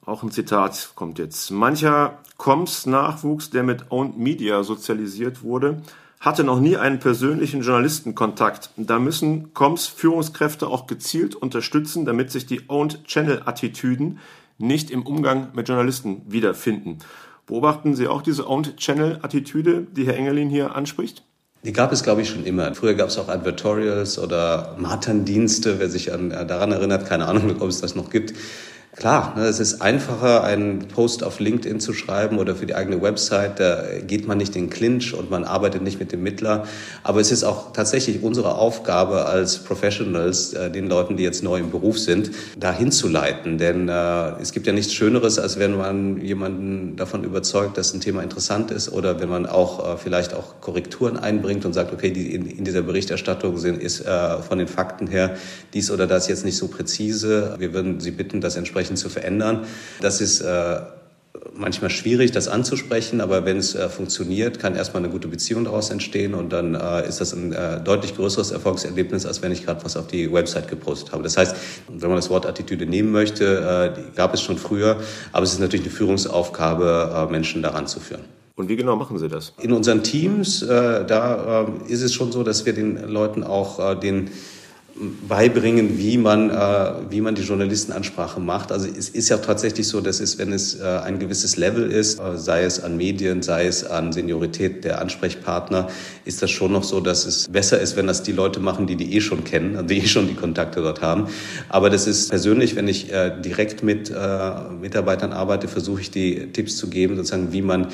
Auch 0.10 0.24
ein 0.24 0.32
Zitat 0.32 0.94
kommt 0.96 1.20
jetzt. 1.20 1.52
Mancher 1.52 2.18
Koms-Nachwuchs, 2.38 3.52
der 3.52 3.62
mit 3.62 3.92
Owned 3.92 4.18
Media 4.18 4.64
sozialisiert 4.64 5.44
wurde, 5.44 5.84
hatte 6.20 6.44
noch 6.44 6.60
nie 6.60 6.78
einen 6.78 6.98
persönlichen 6.98 7.62
Journalistenkontakt. 7.62 8.72
Da 8.76 8.98
müssen 8.98 9.54
Koms 9.54 9.86
Führungskräfte 9.86 10.66
auch 10.66 10.88
gezielt 10.88 11.36
unterstützen, 11.36 12.06
damit 12.06 12.32
sich 12.32 12.48
die 12.48 12.62
Owned 12.70 13.04
Channel 13.06 13.44
Attitüden 13.46 14.18
nicht 14.58 14.90
im 14.90 15.04
Umgang 15.04 15.50
mit 15.54 15.68
Journalisten 15.68 16.24
wiederfinden. 16.28 16.98
Beobachten 17.46 17.94
Sie 17.94 18.08
auch 18.08 18.24
diese 18.24 18.50
Owned 18.50 18.78
Channel 18.78 19.20
Attitüde, 19.22 19.86
die 19.96 20.08
Herr 20.08 20.16
Engelin 20.16 20.50
hier 20.50 20.76
anspricht? 20.76 21.24
Die 21.64 21.74
gab 21.74 21.92
es, 21.92 22.02
glaube 22.02 22.24
ich, 22.24 22.30
schon 22.30 22.46
immer. 22.46 22.74
Früher 22.74 22.96
gab 22.96 23.10
es 23.10 23.20
auch 23.20 23.28
Advertorials 23.28 24.18
oder 24.18 24.76
Martern-Dienste, 24.80 25.78
wer 25.78 25.90
sich 25.90 26.12
an, 26.12 26.32
daran 26.32 26.72
erinnert, 26.72 27.06
keine 27.06 27.28
Ahnung, 27.28 27.62
ob 27.62 27.70
es 27.70 27.80
das 27.80 27.94
noch 27.94 28.10
gibt. 28.10 28.34
Klar, 29.00 29.34
ne, 29.38 29.46
es 29.46 29.62
ist 29.62 29.82
einfacher, 29.82 30.44
einen 30.44 30.80
Post 30.90 31.24
auf 31.24 31.40
LinkedIn 31.40 31.80
zu 31.80 31.94
schreiben 31.94 32.38
oder 32.38 32.54
für 32.54 32.66
die 32.66 32.76
eigene 32.76 33.02
Website. 33.02 33.58
Da 33.58 33.82
geht 34.06 34.28
man 34.28 34.38
nicht 34.38 34.58
in 34.58 34.70
Clinch 34.70 35.14
und 35.14 35.30
man 35.30 35.46
arbeitet 35.46 35.84
nicht 35.84 36.02
mit 36.02 36.12
dem 36.12 36.22
Mittler. 36.22 36.66
Aber 37.02 37.22
es 37.22 37.32
ist 37.32 37.46
auch 37.46 37.72
tatsächlich 37.72 38.22
unsere 38.24 38.56
Aufgabe 38.56 39.26
als 39.26 39.60
Professionals, 39.60 40.52
äh, 40.52 40.70
den 40.70 40.90
Leuten, 40.90 41.16
die 41.16 41.24
jetzt 41.24 41.44
neu 41.44 41.60
im 41.60 41.72
Beruf 41.72 41.98
sind, 41.98 42.32
da 42.60 42.74
hinzuleiten. 42.74 43.58
Denn 43.58 43.88
äh, 43.88 44.32
es 44.42 44.52
gibt 44.52 44.68
ja 44.68 44.74
nichts 44.74 44.94
Schöneres, 44.94 45.40
als 45.40 45.58
wenn 45.58 45.78
man 45.78 46.20
jemanden 46.20 46.98
davon 46.98 47.24
überzeugt, 47.24 47.78
dass 47.78 47.94
ein 47.94 48.02
Thema 48.02 48.22
interessant 48.22 48.70
ist 48.70 48.92
oder 48.92 49.22
wenn 49.22 49.30
man 49.30 49.46
auch 49.46 49.94
äh, 49.94 49.98
vielleicht 49.98 50.34
auch 50.34 50.60
Korrekturen 50.60 51.16
einbringt 51.16 51.64
und 51.64 51.72
sagt, 51.72 51.94
okay, 51.94 52.12
die 52.12 52.36
in, 52.36 52.46
in 52.46 52.66
dieser 52.66 52.82
Berichterstattung 52.82 53.60
sind, 53.60 53.82
ist 53.82 54.02
äh, 54.02 54.42
von 54.42 54.58
den 54.58 54.68
Fakten 54.68 55.08
her 55.08 55.38
dies 55.74 55.90
oder 55.90 56.06
das 56.06 56.28
jetzt 56.28 56.44
nicht 56.44 56.58
so 56.58 56.68
präzise. 56.68 57.56
Wir 57.60 57.74
würden 57.74 58.02
Sie 58.02 58.12
bitten, 58.12 58.42
das 58.42 58.58
entsprechend 58.58 58.89
entsprechend 58.90 58.98
zu 58.98 59.10
verändern. 59.10 59.66
Das 60.02 60.22
ist 60.22 60.42
äh, 60.42 60.80
manchmal 61.54 61.90
schwierig, 61.90 62.32
das 62.32 62.48
anzusprechen, 62.48 63.22
aber 63.22 63.46
wenn 63.46 63.58
es 63.58 63.76
äh, 63.76 63.88
funktioniert, 63.90 64.60
kann 64.60 64.76
erstmal 64.76 65.04
eine 65.04 65.12
gute 65.12 65.28
Beziehung 65.28 65.64
daraus 65.64 65.90
entstehen 65.90 66.34
und 66.34 66.52
dann 66.52 66.76
äh, 66.76 67.08
ist 67.08 67.22
das 67.22 67.34
ein 67.34 67.54
äh, 67.54 67.82
deutlich 67.82 68.16
größeres 68.16 68.52
Erfolgserlebnis, 68.52 69.26
als 69.26 69.42
wenn 69.42 69.52
ich 69.52 69.66
gerade 69.66 69.84
was 69.84 69.96
auf 69.96 70.08
die 70.08 70.32
Website 70.32 70.68
gepostet 70.68 71.12
habe. 71.12 71.24
Das 71.24 71.38
heißt, 71.38 71.56
wenn 71.88 72.10
man 72.10 72.18
das 72.18 72.30
Wort 72.30 72.46
Attitüde 72.46 72.86
nehmen 72.86 73.12
möchte, 73.12 73.96
äh, 73.96 74.16
gab 74.16 74.34
es 74.34 74.42
schon 74.42 74.58
früher, 74.58 74.98
aber 75.32 75.44
es 75.44 75.54
ist 75.54 75.60
natürlich 75.60 75.86
eine 75.86 75.96
Führungsaufgabe, 75.96 77.28
äh, 77.30 77.32
Menschen 77.32 77.62
daran 77.62 77.88
zu 77.88 78.00
führen. 78.00 78.24
Und 78.56 78.68
wie 78.68 78.76
genau 78.76 78.98
machen 78.98 79.18
Sie 79.18 79.30
das? 79.30 79.54
In 79.62 79.72
unseren 79.72 80.04
Teams, 80.04 80.62
äh, 80.64 81.06
da 81.06 81.66
äh, 81.88 81.92
ist 81.94 82.02
es 82.02 82.14
schon 82.14 82.34
so, 82.34 82.44
dass 82.44 82.66
wir 82.66 82.74
den 82.74 83.08
Leuten 83.08 83.44
auch 83.44 83.98
den 84.02 84.30
beibringen, 85.28 85.98
wie 85.98 86.18
man, 86.18 86.50
äh, 86.50 86.92
wie 87.10 87.22
man 87.22 87.36
die 87.36 87.42
Journalistenansprache 87.42 88.40
macht. 88.40 88.72
Also 88.72 88.88
es 88.88 89.10
ist 89.10 89.30
ja 89.30 89.38
tatsächlich 89.38 89.88
so, 89.88 90.02
dass 90.02 90.20
es, 90.20 90.38
wenn 90.38 90.52
es 90.52 90.80
äh, 90.80 90.84
ein 90.84 91.20
gewisses 91.20 91.58
Level 91.58 91.90
ist, 91.92 92.20
äh, 92.20 92.38
sei 92.38 92.64
es 92.64 92.84
an 92.84 92.98
Medien, 92.98 93.42
sei 93.42 93.66
es 93.66 93.86
an 93.86 94.12
Seniorität 94.12 94.84
der 94.84 95.02
Ansprechpartner, 95.02 95.88
ist 96.26 96.42
das 96.42 96.52
schon 96.52 96.74
noch 96.74 96.84
so, 96.84 97.00
dass 97.00 97.26
es 97.26 97.48
besser 97.48 97.80
ist, 97.80 97.96
wenn 97.96 98.08
das 98.08 98.24
die 98.24 98.34
Leute 98.34 98.60
machen, 98.60 98.88
die 98.88 98.96
die 98.96 99.16
eh 99.16 99.22
schon 99.22 99.44
kennen, 99.44 99.88
die 99.88 100.00
eh 100.00 100.08
schon 100.08 100.28
die 100.28 100.36
Kontakte 100.36 100.82
dort 100.82 101.02
haben. 101.02 101.28
Aber 101.70 101.90
das 101.90 102.06
ist 102.06 102.30
persönlich, 102.30 102.76
wenn 102.76 102.88
ich 102.88 103.12
äh, 103.12 103.32
direkt 103.42 103.84
mit 103.84 104.10
äh, 104.10 104.52
Mitarbeitern 104.82 105.32
arbeite, 105.32 105.68
versuche 105.68 106.02
ich 106.02 106.12
die 106.12 106.52
Tipps 106.52 106.76
zu 106.76 106.90
geben, 106.90 107.16
sozusagen, 107.16 107.54
wie 107.54 107.62
man 107.62 107.88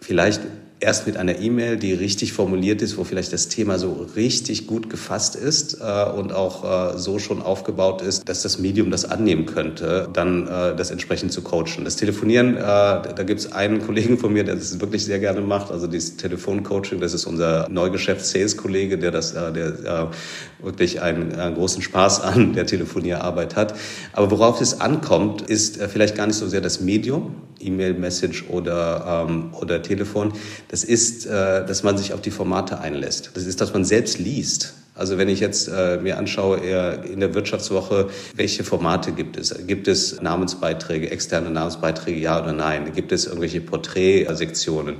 vielleicht 0.00 0.40
erst 0.80 1.06
mit 1.06 1.16
einer 1.18 1.38
E-Mail, 1.38 1.76
die 1.76 1.92
richtig 1.92 2.32
formuliert 2.32 2.80
ist, 2.80 2.96
wo 2.96 3.04
vielleicht 3.04 3.32
das 3.32 3.48
Thema 3.48 3.78
so 3.78 4.06
richtig 4.16 4.66
gut 4.66 4.88
gefasst 4.88 5.36
ist 5.36 5.78
äh, 5.80 6.10
und 6.10 6.32
auch 6.32 6.94
äh, 6.94 6.98
so 6.98 7.18
schon 7.18 7.42
aufgebaut 7.42 8.00
ist, 8.00 8.28
dass 8.28 8.42
das 8.42 8.58
Medium 8.58 8.90
das 8.90 9.04
annehmen 9.04 9.44
könnte, 9.44 10.08
dann 10.12 10.46
äh, 10.46 10.74
das 10.74 10.90
entsprechend 10.90 11.32
zu 11.32 11.42
coachen. 11.42 11.84
Das 11.84 11.96
Telefonieren, 11.96 12.56
äh, 12.56 12.60
da 12.60 13.22
gibt 13.24 13.40
es 13.40 13.52
einen 13.52 13.84
Kollegen 13.84 14.16
von 14.18 14.32
mir, 14.32 14.42
der 14.42 14.56
das 14.56 14.80
wirklich 14.80 15.04
sehr 15.04 15.18
gerne 15.18 15.42
macht, 15.42 15.70
also 15.70 15.86
dieses 15.86 16.16
Telefoncoaching, 16.16 16.98
das 16.98 17.12
ist 17.12 17.26
unser 17.26 17.68
Neugeschäfts-Sales-Kollege, 17.68 18.96
der 18.98 19.10
das, 19.10 19.32
äh, 19.32 19.52
der 19.52 19.66
äh, 19.66 20.64
wirklich 20.64 21.02
einen, 21.02 21.34
einen 21.34 21.54
großen 21.56 21.82
Spaß 21.82 22.22
an 22.22 22.54
der 22.54 22.66
Telefonierarbeit 22.66 23.54
hat. 23.54 23.74
Aber 24.14 24.30
worauf 24.30 24.60
es 24.60 24.80
ankommt, 24.80 25.42
ist 25.42 25.82
vielleicht 25.82 26.16
gar 26.16 26.26
nicht 26.26 26.36
so 26.36 26.48
sehr 26.48 26.60
das 26.60 26.80
Medium, 26.80 27.34
E-Mail, 27.60 27.94
Message 27.94 28.44
oder, 28.48 29.26
ähm, 29.28 29.50
oder 29.60 29.82
Telefon, 29.82 30.32
das 30.70 30.84
ist, 30.84 31.26
äh, 31.26 31.66
dass 31.66 31.82
man 31.82 31.98
sich 31.98 32.12
auf 32.12 32.20
die 32.20 32.30
Formate 32.30 32.80
einlässt. 32.80 33.32
Das 33.34 33.44
ist, 33.44 33.60
dass 33.60 33.72
man 33.72 33.84
selbst 33.84 34.18
liest. 34.18 34.74
Also 34.94 35.18
wenn 35.18 35.28
ich 35.28 35.40
jetzt 35.40 35.68
äh, 35.68 35.98
mir 36.00 36.16
anschaue, 36.16 36.58
eher 36.58 37.04
in 37.04 37.20
der 37.20 37.34
Wirtschaftswoche, 37.34 38.08
welche 38.36 38.62
Formate 38.62 39.12
gibt 39.12 39.36
es? 39.36 39.54
Gibt 39.66 39.88
es 39.88 40.20
Namensbeiträge, 40.20 41.10
externe 41.10 41.50
Namensbeiträge, 41.50 42.20
ja 42.20 42.40
oder 42.40 42.52
nein? 42.52 42.92
Gibt 42.94 43.10
es 43.10 43.26
irgendwelche 43.26 43.60
Porträtsektionen? 43.60 44.96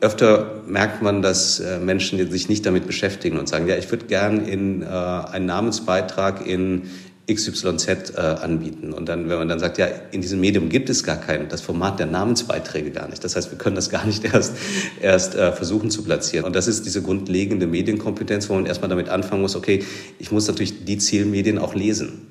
Öfter 0.00 0.62
merkt 0.66 1.02
man, 1.02 1.22
dass 1.22 1.58
äh, 1.58 1.78
Menschen 1.78 2.30
sich 2.30 2.48
nicht 2.48 2.66
damit 2.66 2.86
beschäftigen 2.86 3.38
und 3.38 3.48
sagen, 3.48 3.66
ja, 3.66 3.76
ich 3.76 3.90
würde 3.90 4.06
gern 4.06 4.44
in 4.44 4.82
äh, 4.82 4.86
einen 4.86 5.46
Namensbeitrag 5.46 6.46
in 6.46 6.90
XYZ 7.30 8.14
äh, 8.16 8.20
anbieten. 8.20 8.92
Und 8.92 9.08
dann, 9.08 9.28
wenn 9.28 9.38
man 9.38 9.48
dann 9.48 9.58
sagt, 9.58 9.78
ja, 9.78 9.86
in 10.12 10.22
diesem 10.22 10.40
Medium 10.40 10.68
gibt 10.68 10.88
es 10.88 11.04
gar 11.04 11.16
kein, 11.16 11.48
das 11.48 11.60
Format 11.60 11.98
der 11.98 12.06
Namensbeiträge 12.06 12.90
gar 12.90 13.08
nicht. 13.08 13.22
Das 13.22 13.36
heißt, 13.36 13.50
wir 13.50 13.58
können 13.58 13.76
das 13.76 13.90
gar 13.90 14.06
nicht 14.06 14.24
erst, 14.32 14.56
erst 15.00 15.34
äh, 15.34 15.52
versuchen 15.52 15.90
zu 15.90 16.02
platzieren. 16.02 16.46
Und 16.46 16.56
das 16.56 16.68
ist 16.68 16.86
diese 16.86 17.02
grundlegende 17.02 17.66
Medienkompetenz, 17.66 18.48
wo 18.48 18.54
man 18.54 18.66
erstmal 18.66 18.88
damit 18.88 19.08
anfangen 19.10 19.42
muss, 19.42 19.56
okay, 19.56 19.84
ich 20.18 20.32
muss 20.32 20.48
natürlich 20.48 20.84
die 20.84 20.98
Zielmedien 20.98 21.58
auch 21.58 21.74
lesen. 21.74 22.28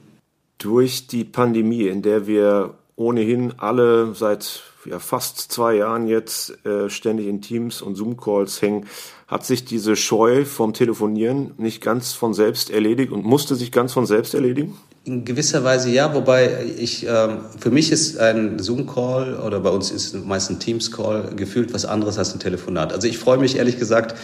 Durch 0.58 1.06
die 1.06 1.24
Pandemie, 1.24 1.88
in 1.88 2.01
der 2.01 2.25
wir 2.25 2.74
ohnehin 2.98 3.54
alle 3.58 4.13
seit 4.16 4.63
ja, 4.84 5.00
fast 5.00 5.39
zwei 5.39 5.75
Jahren 5.75 6.08
jetzt 6.08 6.66
äh, 6.66 6.89
ständig 6.89 7.27
in 7.27 7.42
Teams 7.42 7.82
und 7.82 7.96
Zoom-Calls 7.96 8.62
hängen, 8.62 8.88
hat 9.27 9.46
sich 9.46 9.66
diese 9.66 9.96
Scheu 9.96 10.46
vom 10.46 10.74
Telefonieren 10.74 11.51
nicht 11.58 11.82
ganz 11.82 12.13
von 12.13 12.34
selbst 12.34 12.70
erledigt 12.70 13.12
und 13.12 13.24
musste 13.24 13.56
sich 13.56 13.72
ganz 13.72 13.94
von 13.94 14.06
selbst 14.06 14.34
erledigen? 14.34 14.75
In 15.04 15.25
gewisser 15.25 15.63
Weise 15.63 15.89
ja, 15.92 16.13
wobei 16.13 16.66
ich, 16.77 17.06
ähm, 17.08 17.39
für 17.60 17.72
mich 17.72 17.92
ist 17.92 18.18
ein 18.18 18.60
Zoom-Call 18.60 19.39
oder 19.39 19.60
bei 19.60 19.70
uns 19.70 19.92
ist 19.92 20.13
meist 20.25 20.50
ein 20.50 20.60
Teams-Call 20.60 21.36
gefühlt 21.36 21.74
was 21.74 21.86
anderes 21.86 22.18
als 22.18 22.34
ein 22.34 22.39
Telefonat. 22.39 22.94
Also 22.94 23.08
ich 23.08 23.18
freue 23.18 23.38
mich 23.38 23.58
ehrlich 23.58 23.77
gesagt 23.77 24.16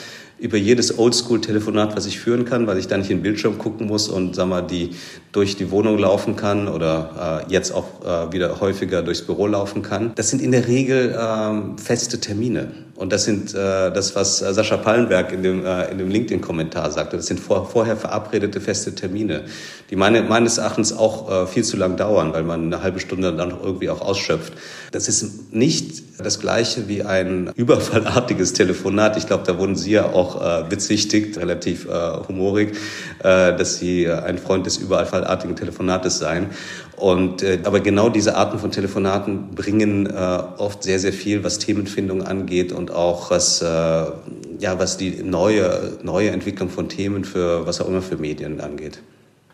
über 0.43 0.57
jedes 0.57 0.99
Oldschool-Telefonat, 0.99 1.95
was 1.95 2.05
ich 2.05 2.19
führen 2.19 2.43
kann, 2.43 2.67
weil 2.67 2.77
ich 2.77 2.87
da 2.87 2.97
nicht 2.97 3.09
in 3.09 3.19
den 3.19 3.23
Bildschirm 3.23 3.57
gucken 3.57 3.87
muss 3.87 4.09
und 4.09 4.35
sag 4.35 4.49
mal, 4.49 4.61
die 4.61 4.89
durch 5.31 5.55
die 5.55 5.71
Wohnung 5.71 5.97
laufen 5.97 6.35
kann 6.35 6.67
oder 6.67 7.45
äh, 7.47 7.51
jetzt 7.51 7.71
auch 7.73 7.85
äh, 8.03 8.33
wieder 8.33 8.59
häufiger 8.59 9.03
durchs 9.03 9.21
Büro 9.21 9.47
laufen 9.47 9.83
kann. 9.83 10.11
Das 10.15 10.29
sind 10.29 10.41
in 10.41 10.51
der 10.51 10.67
Regel 10.67 11.17
ähm, 11.17 11.77
feste 11.77 12.19
Termine. 12.19 12.73
Und 12.95 13.11
das 13.11 13.23
sind 13.23 13.55
äh, 13.55 13.91
das, 13.91 14.15
was 14.15 14.37
Sascha 14.37 14.77
Pallenberg 14.77 15.31
in 15.31 15.41
dem, 15.41 15.65
äh, 15.65 15.89
in 15.89 15.97
dem 15.97 16.09
LinkedIn-Kommentar 16.09 16.91
sagte. 16.91 17.17
Das 17.17 17.25
sind 17.25 17.39
vor, 17.39 17.67
vorher 17.67 17.97
verabredete 17.97 18.61
feste 18.61 18.93
Termine, 18.93 19.45
die 19.89 19.95
meine, 19.95 20.21
meines 20.21 20.59
Erachtens 20.59 20.93
auch 20.93 21.29
äh, 21.29 21.47
viel 21.47 21.63
zu 21.63 21.75
lang 21.75 21.97
dauern, 21.97 22.33
weil 22.33 22.43
man 22.43 22.65
eine 22.65 22.83
halbe 22.83 22.99
Stunde 22.99 23.33
dann 23.33 23.49
irgendwie 23.49 23.89
auch 23.89 24.01
ausschöpft. 24.01 24.53
Das 24.91 25.07
ist 25.07 25.51
nicht 25.51 26.03
das 26.19 26.39
Gleiche 26.39 26.87
wie 26.87 27.01
ein 27.01 27.51
überfallartiges 27.55 28.53
Telefonat. 28.53 29.17
Ich 29.17 29.25
glaube, 29.25 29.43
da 29.47 29.57
wurden 29.57 29.75
Sie 29.75 29.91
ja 29.91 30.05
auch 30.11 30.32
äh, 30.41 30.63
bezichtigt, 30.67 31.37
relativ 31.37 31.85
äh, 31.85 31.89
humorig, 32.27 32.77
äh, 33.19 33.55
dass 33.55 33.77
Sie 33.77 34.09
ein 34.09 34.37
Freund 34.37 34.65
des 34.65 34.77
überfallartigen 34.77 35.55
Telefonates 35.55 36.19
seien. 36.19 36.47
Und, 36.95 37.41
äh, 37.41 37.59
aber 37.63 37.79
genau 37.79 38.09
diese 38.09 38.35
Arten 38.35 38.59
von 38.59 38.71
Telefonaten 38.71 39.55
bringen 39.55 40.05
äh, 40.05 40.13
oft 40.57 40.83
sehr, 40.83 40.99
sehr 40.99 41.13
viel, 41.13 41.43
was 41.43 41.59
Themenfindung 41.59 42.23
angeht 42.23 42.71
und 42.71 42.91
auch 42.91 43.31
was, 43.31 43.61
äh, 43.61 43.65
ja, 43.65 44.77
was 44.77 44.97
die 44.97 45.23
neue, 45.23 45.97
neue 46.03 46.29
Entwicklung 46.29 46.69
von 46.69 46.89
Themen 46.89 47.25
für 47.25 47.65
was 47.65 47.81
auch 47.81 47.87
immer 47.87 48.01
für 48.01 48.17
Medien 48.17 48.61
angeht. 48.61 49.01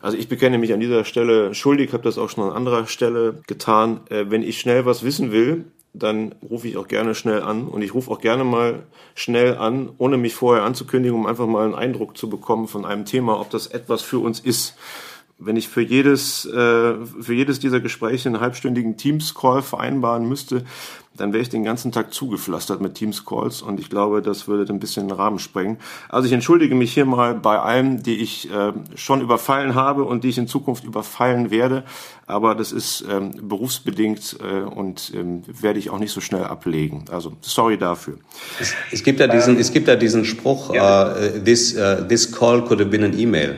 Also 0.02 0.18
ich 0.18 0.30
bekenne 0.30 0.58
mich 0.58 0.74
an 0.74 0.80
dieser 0.80 1.04
Stelle 1.04 1.54
schuldig, 1.54 1.92
habe 1.94 2.04
das 2.04 2.18
auch 2.18 2.30
schon 2.30 2.44
an 2.46 2.56
anderer 2.56 2.88
Stelle 2.88 3.42
getan. 3.48 4.02
Äh, 4.10 4.26
wenn 4.30 4.44
ich 4.44 4.60
schnell 4.60 4.86
was 4.86 5.04
wissen 5.04 5.32
will, 5.32 5.66
dann 5.93 6.36
rufe 6.48 6.67
ich 6.67 6.77
auch 6.77 6.88
gerne 6.88 7.15
schnell 7.15 7.41
an. 7.41 7.67
Und 7.67 7.81
ich 7.81 7.93
rufe 7.93 8.12
auch 8.12 8.22
gerne 8.22 8.43
mal 8.43 8.84
schnell 9.15 9.58
an, 9.58 9.89
ohne 9.98 10.17
mich 10.17 10.36
vorher 10.36 10.63
anzukündigen, 10.63 11.17
um 11.17 11.25
einfach 11.25 11.48
mal 11.48 11.65
einen 11.65 11.75
Eindruck 11.75 12.17
zu 12.17 12.29
bekommen 12.29 12.67
von 12.67 12.86
einem 12.86 13.05
Thema, 13.05 13.39
ob 13.39 13.50
das 13.50 13.67
etwas 13.67 14.01
für 14.01 14.19
uns 14.19 14.39
ist. 14.39 14.75
Wenn 15.38 15.55
ich 15.55 15.69
für 15.69 15.81
jedes, 15.81 16.46
äh, 16.46 16.96
für 17.22 17.34
jedes 17.34 17.60
dieser 17.60 17.79
Gespräche 17.79 18.29
einen 18.29 18.41
halbstündigen 18.41 18.98
Teams-Call 18.98 19.62
vereinbaren 19.62 20.27
müsste, 20.27 20.65
dann 21.20 21.34
wäre 21.34 21.42
ich 21.42 21.50
den 21.50 21.64
ganzen 21.64 21.92
Tag 21.92 22.14
zugepflastert 22.14 22.82
mit 22.82 22.96
Teams-Calls 22.96 23.62
und 23.62 23.80
ich 23.80 23.90
glaube, 23.90 24.22
das 24.22 24.48
würde 24.48 24.72
ein 24.72 24.80
bisschen 24.80 25.08
den 25.08 25.18
Rahmen 25.18 25.40
sprengen. 25.40 25.78
Also 26.08 26.28
ich 26.28 26.34
entschuldige 26.34 26.76
mich 26.76 26.94
hier 26.94 27.06
mal 27.06 27.36
bei 27.36 27.60
allen, 27.60 28.04
die 28.04 28.18
ich 28.18 28.50
äh, 28.52 28.74
schon 28.96 29.22
überfallen 29.22 29.76
habe 29.76 30.04
und 30.04 30.24
die 30.24 30.30
ich 30.30 30.38
in 30.38 30.48
Zukunft 30.48 30.84
überfallen 30.84 31.52
werde, 31.52 31.84
aber 32.28 32.56
das 32.56 32.72
ist 32.72 33.04
ähm, 33.10 33.34
berufsbedingt 33.42 34.38
äh, 34.42 34.62
und 34.62 35.12
ähm, 35.16 35.44
werde 35.48 35.80
ich 35.80 35.90
auch 35.90 36.00
nicht 36.00 36.12
so 36.12 36.22
schnell 36.22 36.44
ablegen. 36.44 37.06
Also 37.12 37.34
sorry 37.42 37.78
dafür. 37.78 38.18
Es, 38.60 38.74
es 38.92 39.04
gibt 39.04 39.20
ja 39.20 39.28
diesen, 39.28 39.58
es 39.58 39.72
gibt 39.72 39.88
ja 39.88 39.96
diesen 39.96 40.26
Spruch, 40.26 40.74
ja. 40.74 41.12
uh, 41.12 41.40
this, 41.44 41.76
uh, 41.76 42.08
this 42.08 42.32
call 42.32 42.64
could 42.64 42.80
have 42.80 42.90
been 42.90 43.04
an 43.04 43.18
email. 43.18 43.56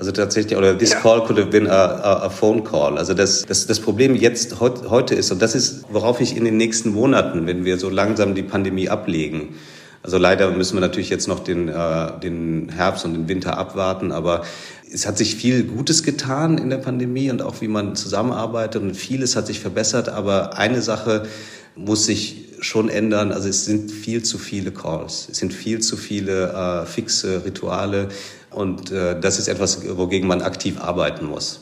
Also 0.00 0.12
tatsächlich, 0.12 0.56
oder 0.56 0.78
this 0.78 0.92
ja. 0.92 1.00
call 1.00 1.22
could 1.24 1.38
have 1.38 1.50
been 1.50 1.66
a, 1.66 1.74
a, 1.74 2.22
a 2.24 2.30
phone 2.30 2.64
call. 2.64 2.96
Also 2.96 3.12
das, 3.12 3.44
das, 3.44 3.66
das 3.66 3.80
Problem 3.80 4.14
jetzt 4.14 4.58
heut, 4.58 4.88
heute 4.88 5.14
ist, 5.14 5.30
und 5.30 5.42
das 5.42 5.54
ist, 5.54 5.84
worauf 5.92 6.22
ich 6.22 6.38
in 6.38 6.46
den 6.46 6.56
nächsten 6.56 6.94
Monaten, 6.94 7.46
wenn 7.46 7.66
wir 7.66 7.76
so 7.76 7.90
langsam 7.90 8.34
die 8.34 8.42
Pandemie 8.42 8.88
ablegen, 8.88 9.56
also 10.02 10.16
leider 10.16 10.50
müssen 10.52 10.74
wir 10.76 10.80
natürlich 10.80 11.10
jetzt 11.10 11.28
noch 11.28 11.40
den, 11.40 11.68
äh, 11.68 12.18
den 12.18 12.70
Herbst 12.70 13.04
und 13.04 13.12
den 13.12 13.28
Winter 13.28 13.58
abwarten, 13.58 14.10
aber 14.10 14.42
es 14.90 15.06
hat 15.06 15.18
sich 15.18 15.36
viel 15.36 15.64
Gutes 15.64 16.02
getan 16.02 16.56
in 16.56 16.70
der 16.70 16.78
Pandemie 16.78 17.30
und 17.30 17.42
auch 17.42 17.60
wie 17.60 17.68
man 17.68 17.94
zusammenarbeitet 17.94 18.80
und 18.80 18.94
vieles 18.94 19.36
hat 19.36 19.46
sich 19.46 19.60
verbessert, 19.60 20.08
aber 20.08 20.56
eine 20.56 20.80
Sache 20.80 21.26
muss 21.76 22.06
sich 22.06 22.46
schon 22.60 22.88
ändern. 22.88 23.32
Also 23.32 23.50
es 23.50 23.66
sind 23.66 23.90
viel 23.90 24.22
zu 24.22 24.38
viele 24.38 24.70
Calls, 24.70 25.28
es 25.30 25.36
sind 25.36 25.52
viel 25.52 25.80
zu 25.80 25.98
viele 25.98 26.52
äh, 26.52 26.86
fixe 26.86 27.44
Rituale, 27.44 28.08
und 28.50 28.90
äh, 28.90 29.18
das 29.20 29.38
ist 29.38 29.48
etwas, 29.48 29.96
wogegen 29.96 30.28
man 30.28 30.42
aktiv 30.42 30.80
arbeiten 30.80 31.26
muss. 31.26 31.60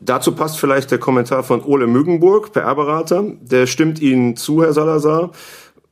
Dazu 0.00 0.32
passt 0.32 0.58
vielleicht 0.58 0.90
der 0.90 0.98
Kommentar 0.98 1.42
von 1.42 1.62
Ole 1.62 1.86
Müggenburg, 1.86 2.52
PR-Berater. 2.52 3.24
Der 3.40 3.66
stimmt 3.66 4.00
Ihnen 4.00 4.36
zu, 4.36 4.62
Herr 4.62 4.74
Salazar, 4.74 5.30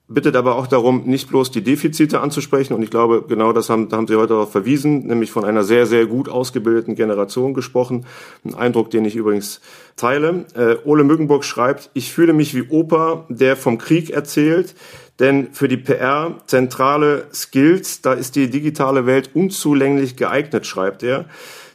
bittet 0.08 0.36
aber 0.36 0.56
auch 0.56 0.66
darum, 0.66 1.04
nicht 1.06 1.30
bloß 1.30 1.50
die 1.50 1.62
Defizite 1.62 2.20
anzusprechen. 2.20 2.74
Und 2.74 2.82
ich 2.82 2.90
glaube, 2.90 3.24
genau 3.26 3.54
das 3.54 3.70
haben, 3.70 3.88
da 3.88 3.96
haben 3.96 4.06
Sie 4.06 4.16
heute 4.16 4.34
darauf 4.34 4.52
verwiesen, 4.52 5.06
nämlich 5.06 5.30
von 5.30 5.46
einer 5.46 5.64
sehr, 5.64 5.86
sehr 5.86 6.04
gut 6.04 6.28
ausgebildeten 6.28 6.96
Generation 6.96 7.54
gesprochen. 7.54 8.04
Ein 8.44 8.54
Eindruck, 8.54 8.90
den 8.90 9.06
ich 9.06 9.16
übrigens 9.16 9.62
teile. 9.96 10.44
Äh, 10.54 10.76
Ole 10.84 11.04
Müggenburg 11.04 11.42
schreibt, 11.42 11.90
ich 11.94 12.12
fühle 12.12 12.34
mich 12.34 12.54
wie 12.54 12.68
Opa, 12.68 13.24
der 13.30 13.56
vom 13.56 13.78
Krieg 13.78 14.10
erzählt 14.10 14.74
denn 15.20 15.52
für 15.52 15.68
die 15.68 15.76
PR 15.76 16.34
zentrale 16.46 17.26
Skills, 17.32 18.02
da 18.02 18.14
ist 18.14 18.36
die 18.36 18.50
digitale 18.50 19.06
Welt 19.06 19.30
unzulänglich 19.34 20.16
geeignet, 20.16 20.66
schreibt 20.66 21.02
er. 21.02 21.26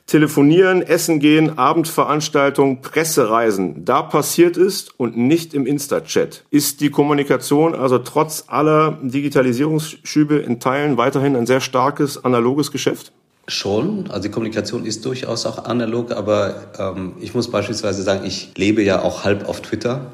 Telefonieren, 0.08 0.81
Essen 0.81 1.19
gehen, 1.19 1.60
Abendveranstaltungen, 1.60 2.81
Pressereisen, 2.81 3.86
da 3.86 4.01
passiert 4.01 4.58
es 4.58 4.89
und 4.98 5.15
nicht 5.15 5.53
im 5.53 5.67
Insta-Chat. 5.67 6.46
Ist 6.50 6.81
die 6.81 6.89
Kommunikation 6.89 7.75
also 7.75 8.00
trotz 8.00 8.46
aller 8.48 8.98
Digitalisierungsschübe 9.03 10.38
in 10.38 10.60
Teilen 10.60 10.98
weiterhin 10.98 11.36
ein 11.36 11.46
sehr 11.46 11.62
starkes 11.62 12.25
analoges 12.25 12.72
Geschäft? 12.72 13.12
Schon, 13.48 14.10
also 14.10 14.24
die 14.24 14.29
Kommunikation 14.29 14.84
ist 14.84 15.05
durchaus 15.05 15.46
auch 15.46 15.65
analog, 15.65 16.12
aber 16.12 16.55
ähm, 16.79 17.13
ich 17.19 17.36
muss 17.36 17.50
beispielsweise 17.51 18.01
sagen, 18.01 18.25
ich 18.25 18.51
lebe 18.58 18.81
ja 18.81 19.03
auch 19.03 19.24
halb 19.24 19.48
auf 19.48 19.62
Twitter 19.62 20.08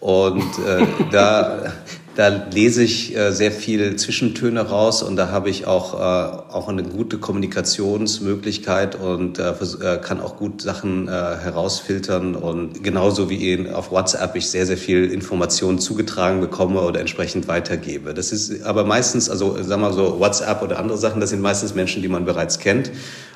und 0.00 0.42
äh, 0.66 0.86
da 1.12 1.72
da 2.16 2.28
lese 2.50 2.82
ich 2.82 3.14
äh, 3.14 3.30
sehr 3.30 3.52
viel 3.52 3.96
Zwischentöne 3.96 4.62
raus 4.62 5.02
und 5.02 5.16
da 5.16 5.28
habe 5.28 5.50
ich 5.50 5.66
auch, 5.66 5.92
äh, 5.94 6.52
auch 6.52 6.66
eine 6.66 6.82
gute 6.82 7.18
Kommunikationsmöglichkeit 7.18 8.98
und 8.98 9.38
äh, 9.38 9.50
äh 9.50 9.98
kann 9.98 10.22
auch 10.22 10.36
gut 10.36 10.62
Sachen 10.62 11.08
äh, 11.08 11.10
herausfiltern. 11.10 12.34
Und 12.34 12.82
genauso 12.82 13.28
wie 13.28 13.52
in, 13.52 13.70
auf 13.70 13.90
WhatsApp 13.90 14.34
ich 14.34 14.48
sehr, 14.48 14.64
sehr 14.64 14.78
viel 14.78 15.12
Informationen 15.12 15.78
zugetragen 15.78 16.40
bekomme 16.40 16.80
oder 16.80 17.00
entsprechend 17.00 17.48
weitergebe. 17.48 18.14
Das 18.14 18.32
ist 18.32 18.62
aber 18.62 18.84
meistens, 18.84 19.28
also 19.28 19.54
sagen 19.62 19.68
wir 19.82 19.88
mal 19.88 19.92
so 19.92 20.18
WhatsApp 20.18 20.62
oder 20.62 20.78
andere 20.78 20.96
Sachen, 20.96 21.20
das 21.20 21.30
sind 21.30 21.42
meistens 21.42 21.74
Menschen, 21.74 22.00
die 22.00 22.08
man 22.08 22.24
bereits 22.24 22.58
kennt. 22.58 22.90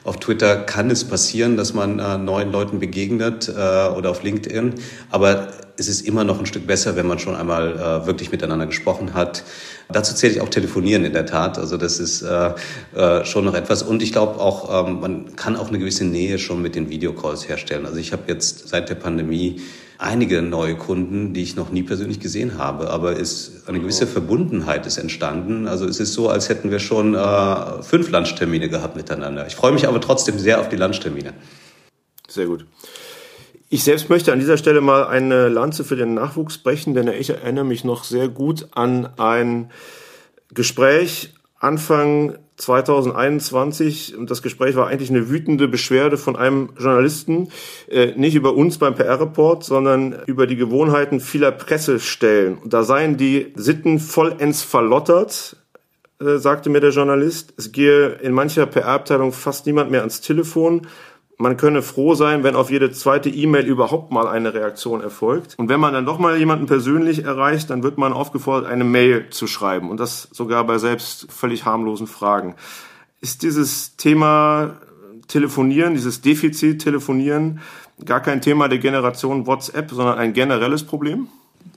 Auf 0.05 0.17
Twitter 0.17 0.57
kann 0.57 0.91
es 0.91 1.05
passieren, 1.05 1.59
dass 1.59 1.75
man 1.75 1.99
äh, 1.99 2.17
neuen 2.17 2.51
Leuten 2.51 2.79
begegnet 2.79 3.51
äh, 3.51 3.53
oder 3.91 4.11
auf 4.11 4.23
LinkedIn. 4.23 4.77
Aber 5.11 5.49
es 5.81 5.89
ist 5.89 6.07
immer 6.07 6.25
noch 6.25 6.39
ein 6.39 6.47
Stück 6.47 6.67
besser, 6.67 6.95
wenn 6.95 7.07
man 7.07 7.19
schon 7.19 7.35
einmal 7.35 7.73
äh, 7.73 8.07
wirklich 8.07 8.31
miteinander 8.31 8.67
gesprochen 8.67 9.15
hat. 9.15 9.43
Dazu 9.89 10.15
zähle 10.15 10.35
ich 10.35 10.41
auch 10.43 10.51
Telefonieren 10.51 11.05
in 11.05 11.15
der 11.15 11.27
Tat. 11.27 11.59
Also 11.59 11.79
das 11.79 11.99
ist 11.99 12.23
äh, 12.23 12.53
äh, 12.95 13.25
schon 13.25 13.47
noch 13.47 13.55
etwas. 13.55 13.83
Und 13.83 14.03
ich 14.03 14.13
glaube 14.13 14.39
auch, 14.39 14.87
ähm, 14.87 15.01
man 15.01 15.37
kann 15.37 15.57
auch 15.57 15.69
eine 15.69 15.79
gewisse 15.79 16.05
Nähe 16.05 16.39
schon 16.39 16.61
mit 16.61 16.75
den 16.75 16.91
Videocalls 16.91 17.49
herstellen. 17.49 17.87
Also 17.87 17.99
ich 17.99 18.13
habe 18.13 18.25
jetzt 18.27 18.69
seit 18.69 18.91
der 18.91 18.95
Pandemie 18.95 19.63
einige 19.97 20.43
neue 20.43 20.77
Kunden, 20.77 21.33
die 21.33 21.43
ich 21.43 21.57
noch 21.57 21.71
nie 21.71 21.83
persönlich 21.83 22.21
gesehen 22.21 22.59
habe. 22.59 22.91
Aber 22.91 23.19
es, 23.19 23.63
eine 23.67 23.81
gewisse 23.81 24.07
Verbundenheit 24.07 24.87
ist 24.87 24.99
entstanden. 24.99 25.67
Also 25.67 25.87
es 25.87 25.99
ist 25.99 26.13
so, 26.13 26.29
als 26.29 26.51
hätten 26.51 26.71
wir 26.71 26.79
schon 26.79 27.15
äh, 27.15 27.83
fünf 27.83 28.11
Lunchtermine 28.11 28.69
gehabt 28.69 28.97
miteinander. 28.97 29.47
Ich 29.47 29.57
freue 29.57 29.73
mich 29.73 29.89
aber 29.89 30.01
trotzdem 30.01 30.39
sehr 30.39 30.61
auf 30.61 30.69
die 30.69 30.77
Lunchtermine. 30.77 31.33
Sehr 32.29 32.47
gut. 32.47 32.67
Ich 33.73 33.85
selbst 33.85 34.11
möchte 34.11 34.33
an 34.33 34.41
dieser 34.41 34.57
Stelle 34.57 34.81
mal 34.81 35.07
eine 35.07 35.49
Lanze 35.49 35.85
für 35.85 35.95
den 35.95 36.13
Nachwuchs 36.15 36.59
brechen, 36.59 36.93
denn 36.95 37.07
ich 37.07 37.31
erinnere 37.31 37.65
mich 37.65 37.85
noch 37.85 38.03
sehr 38.03 38.27
gut 38.27 38.67
an 38.73 39.09
ein 39.17 39.71
Gespräch 40.53 41.35
Anfang 41.61 42.37
2021 42.57 44.17
und 44.17 44.29
das 44.29 44.43
Gespräch 44.43 44.75
war 44.75 44.89
eigentlich 44.89 45.11
eine 45.11 45.31
wütende 45.31 45.69
Beschwerde 45.69 46.19
von 46.19 46.35
einem 46.35 46.71
Journalisten, 46.81 47.53
äh, 47.89 48.13
nicht 48.17 48.35
über 48.35 48.55
uns 48.55 48.79
beim 48.79 48.97
PR-Report, 48.97 49.63
sondern 49.63 50.21
über 50.27 50.49
die 50.49 50.57
Gewohnheiten 50.57 51.21
vieler 51.21 51.53
Pressestellen. 51.53 52.59
Und 52.59 52.73
da 52.73 52.83
seien 52.83 53.19
die 53.19 53.53
Sitten 53.55 54.01
vollends 54.01 54.63
verlottert, 54.63 55.57
äh, 56.21 56.39
sagte 56.39 56.71
mir 56.71 56.81
der 56.81 56.91
Journalist. 56.91 57.55
Es 57.57 57.71
gehe 57.71 58.09
in 58.21 58.33
mancher 58.33 58.67
PR-Abteilung 58.67 59.33
fast 59.33 59.67
niemand 59.67 59.93
mehr 59.93 60.01
ans 60.01 60.21
Telefon 60.23 60.89
man 61.41 61.57
könne 61.57 61.81
froh 61.81 62.15
sein, 62.15 62.45
wenn 62.45 62.55
auf 62.55 62.71
jede 62.71 62.91
zweite 62.91 63.31
E-Mail 63.31 63.65
überhaupt 63.65 64.13
mal 64.13 64.29
eine 64.29 64.53
Reaktion 64.53 65.01
erfolgt. 65.01 65.55
Und 65.59 65.71
wenn 65.71 65.81
man 65.81 65.95
dann 65.95 66.05
doch 66.05 66.19
mal 66.19 66.37
jemanden 66.37 66.67
persönlich 66.67 67.25
erreicht, 67.25 67.71
dann 67.71 67.83
wird 67.83 67.97
man 67.97 68.13
aufgefordert, 68.13 68.71
eine 68.71 68.85
Mail 68.85 69.31
zu 69.31 69.47
schreiben. 69.47 69.89
Und 69.89 69.99
das 69.99 70.29
sogar 70.33 70.65
bei 70.65 70.77
selbst 70.77 71.33
völlig 71.33 71.65
harmlosen 71.65 72.07
Fragen. 72.07 72.57
Ist 73.23 73.43
dieses 73.43 73.97
Thema 73.97 74.81
Telefonieren, 75.29 75.95
dieses 75.95 76.21
Defizit 76.21 76.83
Telefonieren 76.83 77.61
gar 78.05 78.21
kein 78.21 78.43
Thema 78.43 78.69
der 78.69 78.79
Generation 78.79 79.47
WhatsApp, 79.47 79.91
sondern 79.91 80.19
ein 80.19 80.35
generelles 80.35 80.85
Problem? 80.85 81.29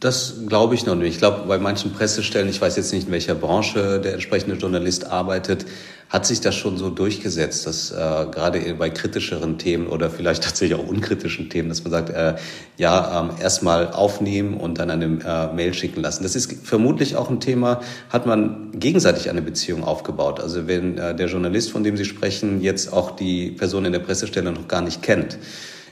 Das 0.04 0.36
glaube 0.48 0.76
ich 0.76 0.86
noch 0.86 0.96
nicht. 0.96 1.14
Ich 1.14 1.18
glaube, 1.20 1.48
bei 1.48 1.58
manchen 1.58 1.94
Pressestellen, 1.94 2.50
ich 2.50 2.60
weiß 2.60 2.76
jetzt 2.76 2.92
nicht, 2.92 3.06
in 3.06 3.14
welcher 3.14 3.36
Branche 3.36 4.02
der 4.02 4.12
entsprechende 4.12 4.58
Journalist 4.58 5.06
arbeitet, 5.08 5.66
hat 6.10 6.26
sich 6.26 6.42
das 6.42 6.56
schon 6.56 6.76
so 6.76 6.90
durchgesetzt, 6.90 7.66
dass 7.66 7.92
äh, 7.92 7.96
gerade 7.96 8.74
bei 8.74 8.90
kritischeren 8.90 9.58
Themen 9.58 9.88
oder 9.88 10.10
vielleicht 10.10 10.44
tatsächlich 10.44 10.78
auch 10.78 10.86
unkritischen 10.86 11.50
Themen, 11.50 11.70
dass 11.70 11.86
man 11.86 11.92
sagt, 11.92 12.10
äh, 12.10 12.36
ja, 12.78 13.22
ähm, 13.22 13.42
erstmal 13.42 13.94
aufnehmen 13.94 14.58
und 14.58 14.78
dann 14.78 14.90
eine 14.90 15.06
äh, 15.06 15.56
Mail 15.56 15.74
schicken 15.74 16.02
lassen. 16.02 16.24
Das 16.24 16.36
ist 16.36 16.52
vermutlich 16.68 17.16
auch 17.16 17.30
ein 17.30 17.40
Thema, 17.40 17.80
hat 18.10 18.26
man 18.26 18.78
gegenseitig 18.78 19.30
eine 19.30 19.42
Beziehung 19.42 19.86
aufgebaut. 19.86 20.42
Also 20.42 20.68
wenn 20.68 20.98
äh, 20.98 21.16
der 21.16 21.28
Journalist, 21.28 21.72
von 21.72 21.86
dem 21.86 21.96
Sie 21.96 22.04
sprechen, 22.04 22.62
jetzt 22.62 22.92
auch 22.92 23.12
die 23.12 23.52
Person 23.52 23.86
in 23.86 23.94
der 23.94 24.00
Pressestelle 24.00 24.52
noch 24.52 24.68
gar 24.68 24.82
nicht 24.82 25.02
kennt, 25.02 25.38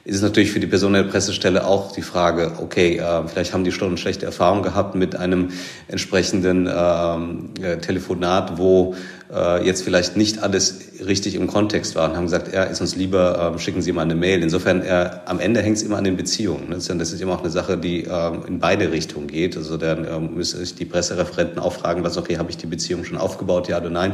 ist 0.04 0.16
es 0.16 0.22
natürlich 0.22 0.52
für 0.52 0.60
die 0.60 0.68
Person 0.68 0.94
der 0.94 1.04
Pressestelle 1.04 1.66
auch 1.66 1.92
die 1.92 2.02
Frage, 2.02 2.54
okay, 2.60 2.98
äh, 2.98 3.28
vielleicht 3.28 3.54
haben 3.54 3.64
die 3.64 3.72
schon 3.72 3.90
eine 3.90 3.98
schlechte 3.98 4.26
Erfahrung 4.26 4.64
gehabt 4.64 4.96
mit 4.96 5.16
einem 5.16 5.50
entsprechenden 5.88 6.68
ähm, 6.68 7.50
äh, 7.62 7.78
Telefonat, 7.78 8.58
wo 8.58 8.96
äh, 9.32 9.64
jetzt 9.64 9.84
vielleicht 9.84 10.18
nicht 10.18 10.42
alles 10.42 10.80
richtig 11.06 11.36
im 11.36 11.46
Kontext 11.46 11.96
war 11.96 12.10
und 12.10 12.18
haben 12.18 12.26
gesagt, 12.26 12.52
ja, 12.52 12.64
ist 12.64 12.82
uns 12.82 12.96
lieber, 12.96 13.54
äh, 13.56 13.60
schicken 13.60 13.84
Sie 13.84 13.92
mal 13.92 14.02
eine 14.02 14.16
Mail. 14.16 14.42
Insofern, 14.42 14.84
am 15.26 15.40
Ende 15.40 15.62
hängt 15.62 15.78
es 15.78 15.84
immer 15.84 15.98
an 15.98 16.04
den 16.04 16.18
Beziehungen. 16.18 16.70
Ne? 16.70 16.76
Das 16.76 16.90
ist 16.90 17.22
immer 17.22 17.34
auch 17.34 17.42
eine 17.42 17.52
Sache, 17.52 17.78
die 17.78 18.04
äh, 18.06 18.32
in 18.48 18.60
beide 18.60 18.92
Richtungen 18.92 19.28
geht. 19.28 19.56
Also 19.56 19.78
dann 19.78 20.34
müssen 20.34 20.60
sich 20.60 20.74
die 20.76 20.86
Pressereferenten 20.86 21.60
auch 21.60 21.74
fragen, 21.74 22.04
was, 22.04 22.18
okay, 22.18 22.38
habe 22.38 22.50
ich 22.50 22.58
die 22.58 22.68
Beziehung 22.68 23.04
schon 23.04 23.18
aufgebaut, 23.18 23.68
ja 23.68 23.80
oder 23.80 23.92
nein. 23.92 24.14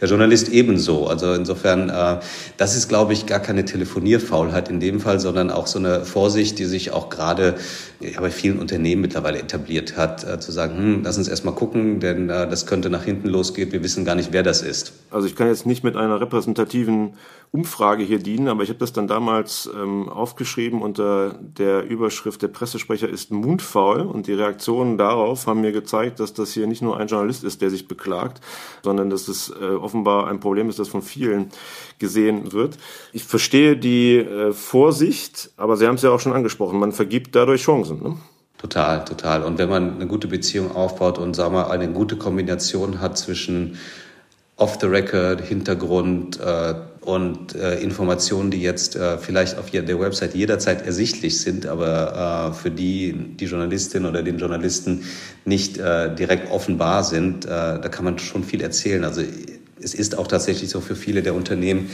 Der 0.00 0.08
Journalist 0.08 0.48
ebenso. 0.48 1.06
Also 1.06 1.32
insofern, 1.34 1.90
äh, 1.90 2.20
das 2.56 2.76
ist, 2.76 2.88
glaube 2.88 3.12
ich, 3.12 3.26
gar 3.26 3.40
keine 3.40 3.64
Telefonierfaulheit 3.64 4.68
in 4.68 4.80
dem 4.80 5.00
Fall, 5.00 5.20
sondern 5.20 5.50
auch 5.50 5.66
so 5.66 5.78
eine 5.78 6.04
Vorsicht, 6.04 6.58
die 6.58 6.64
sich 6.64 6.92
auch 6.92 7.10
gerade 7.10 7.56
ja, 8.00 8.20
bei 8.20 8.30
vielen 8.30 8.58
Unternehmen 8.58 9.02
mittlerweile 9.02 9.38
etabliert 9.38 9.96
hat, 9.96 10.24
äh, 10.24 10.40
zu 10.40 10.52
sagen, 10.52 10.76
hm, 10.78 11.00
lass 11.04 11.18
uns 11.18 11.28
erst 11.28 11.44
mal 11.44 11.52
gucken, 11.52 12.00
denn 12.00 12.30
äh, 12.30 12.48
das 12.48 12.66
könnte 12.66 12.88
nach 12.88 13.04
hinten 13.04 13.28
losgehen. 13.28 13.72
Wir 13.72 13.82
wissen 13.82 14.04
gar 14.04 14.14
nicht, 14.14 14.32
wer 14.32 14.42
das 14.42 14.62
ist. 14.62 14.92
Also 15.10 15.26
ich 15.26 15.36
kann 15.36 15.48
jetzt 15.48 15.66
nicht 15.66 15.84
mit 15.84 15.96
einer 15.96 16.20
repräsentativen 16.20 17.14
Umfrage 17.52 18.04
hier 18.04 18.20
dienen, 18.20 18.46
aber 18.46 18.62
ich 18.62 18.68
habe 18.68 18.78
das 18.78 18.92
dann 18.92 19.08
damals 19.08 19.68
ähm, 19.74 20.08
aufgeschrieben 20.08 20.82
unter 20.82 21.34
der 21.40 21.84
Überschrift, 21.84 22.42
der 22.42 22.48
Pressesprecher 22.48 23.08
ist 23.08 23.32
mundfaul 23.32 24.02
und 24.02 24.28
die 24.28 24.34
Reaktionen 24.34 24.98
darauf 24.98 25.48
haben 25.48 25.60
mir 25.60 25.72
gezeigt, 25.72 26.20
dass 26.20 26.32
das 26.32 26.52
hier 26.52 26.68
nicht 26.68 26.80
nur 26.80 26.96
ein 26.96 27.08
Journalist 27.08 27.42
ist, 27.42 27.60
der 27.60 27.70
sich 27.70 27.88
beklagt, 27.88 28.40
sondern 28.84 29.10
dass 29.10 29.26
es 29.26 29.50
äh, 29.50 29.64
offenbar 29.90 30.28
ein 30.28 30.38
Problem 30.38 30.68
ist, 30.68 30.78
das 30.78 30.88
von 30.88 31.02
vielen 31.02 31.50
gesehen 31.98 32.52
wird. 32.52 32.78
Ich 33.12 33.24
verstehe 33.24 33.76
die 33.76 34.18
äh, 34.18 34.52
Vorsicht, 34.52 35.50
aber 35.56 35.76
Sie 35.76 35.86
haben 35.86 35.96
es 35.96 36.02
ja 36.02 36.10
auch 36.10 36.20
schon 36.20 36.32
angesprochen, 36.32 36.78
man 36.78 36.92
vergibt 36.92 37.34
dadurch 37.34 37.62
Chancen. 37.62 38.02
Ne? 38.02 38.16
Total, 38.58 39.04
total. 39.04 39.42
Und 39.42 39.58
wenn 39.58 39.68
man 39.68 39.96
eine 39.96 40.06
gute 40.06 40.28
Beziehung 40.28 40.76
aufbaut 40.76 41.18
und 41.18 41.34
sagen 41.34 41.54
wir, 41.54 41.70
eine 41.70 41.88
gute 41.88 42.16
Kombination 42.16 43.00
hat 43.00 43.18
zwischen 43.18 43.78
Off-the-Record, 44.56 45.40
Hintergrund 45.40 46.38
äh, 46.38 46.74
und 47.00 47.54
äh, 47.54 47.80
Informationen, 47.80 48.50
die 48.50 48.60
jetzt 48.60 48.94
äh, 48.94 49.16
vielleicht 49.16 49.56
auf 49.58 49.70
der 49.70 49.98
Website 49.98 50.34
jederzeit 50.34 50.84
ersichtlich 50.84 51.40
sind, 51.40 51.64
aber 51.66 52.50
äh, 52.50 52.52
für 52.52 52.70
die 52.70 53.14
die 53.36 53.46
Journalistin 53.46 54.04
oder 54.04 54.22
den 54.22 54.36
Journalisten 54.36 55.04
nicht 55.46 55.78
äh, 55.78 56.14
direkt 56.14 56.52
offenbar 56.52 57.02
sind, 57.04 57.46
äh, 57.46 57.48
da 57.48 57.88
kann 57.88 58.04
man 58.04 58.18
schon 58.18 58.44
viel 58.44 58.60
erzählen. 58.60 59.02
Also 59.04 59.22
es 59.82 59.94
ist 59.94 60.18
auch 60.18 60.26
tatsächlich 60.26 60.70
so 60.70 60.80
für 60.80 60.96
viele 60.96 61.22
der 61.22 61.34
Unternehmen, 61.34 61.90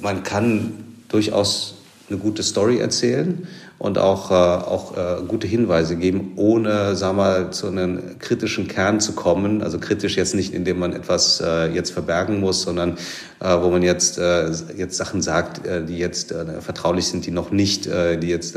man 0.00 0.22
kann 0.22 0.72
durchaus 1.08 1.74
eine 2.08 2.18
gute 2.18 2.42
Story 2.42 2.78
erzählen 2.78 3.46
und 3.78 3.98
auch, 3.98 4.30
äh, 4.30 4.34
auch 4.34 4.96
äh, 4.96 5.22
gute 5.26 5.46
Hinweise 5.46 5.96
geben, 5.96 6.32
ohne, 6.36 6.94
wir 6.98 7.12
mal, 7.12 7.50
zu 7.52 7.66
einem 7.66 8.18
kritischen 8.18 8.68
Kern 8.68 9.00
zu 9.00 9.12
kommen. 9.12 9.62
Also 9.62 9.78
kritisch 9.78 10.16
jetzt 10.16 10.34
nicht, 10.34 10.54
indem 10.54 10.78
man 10.78 10.92
etwas 10.92 11.40
äh, 11.40 11.66
jetzt 11.72 11.90
verbergen 11.90 12.38
muss, 12.40 12.62
sondern 12.62 12.96
äh, 13.40 13.60
wo 13.60 13.70
man 13.70 13.82
jetzt, 13.82 14.18
äh, 14.18 14.50
jetzt 14.76 14.96
Sachen 14.96 15.22
sagt, 15.22 15.66
äh, 15.66 15.84
die 15.84 15.98
jetzt 15.98 16.34
vertraulich 16.60 17.06
sind, 17.06 17.26
die 17.26 17.30
noch 17.30 17.50
nicht, 17.50 17.86
die 17.86 18.28
jetzt 18.28 18.56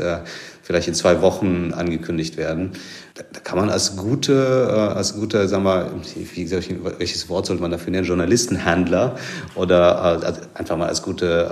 vielleicht 0.66 0.88
in 0.88 0.94
zwei 0.94 1.22
Wochen 1.22 1.72
angekündigt 1.72 2.36
werden. 2.36 2.72
Da, 3.14 3.22
da 3.32 3.38
kann 3.38 3.56
man 3.56 3.70
als 3.70 3.96
gute, 3.96 4.32
äh, 4.68 4.96
als 4.96 5.14
guter, 5.14 5.46
sagen 5.46 5.62
wir, 5.62 5.92
wie, 6.34 6.42
ich, 6.42 6.74
welches 6.98 7.28
Wort 7.28 7.46
sollte 7.46 7.62
man 7.62 7.70
dafür 7.70 7.92
nennen, 7.92 8.04
Journalistenhandler 8.04 9.14
oder 9.54 10.20
äh, 10.26 10.58
einfach 10.58 10.76
mal 10.76 10.88
als 10.88 11.02
gute, 11.02 11.48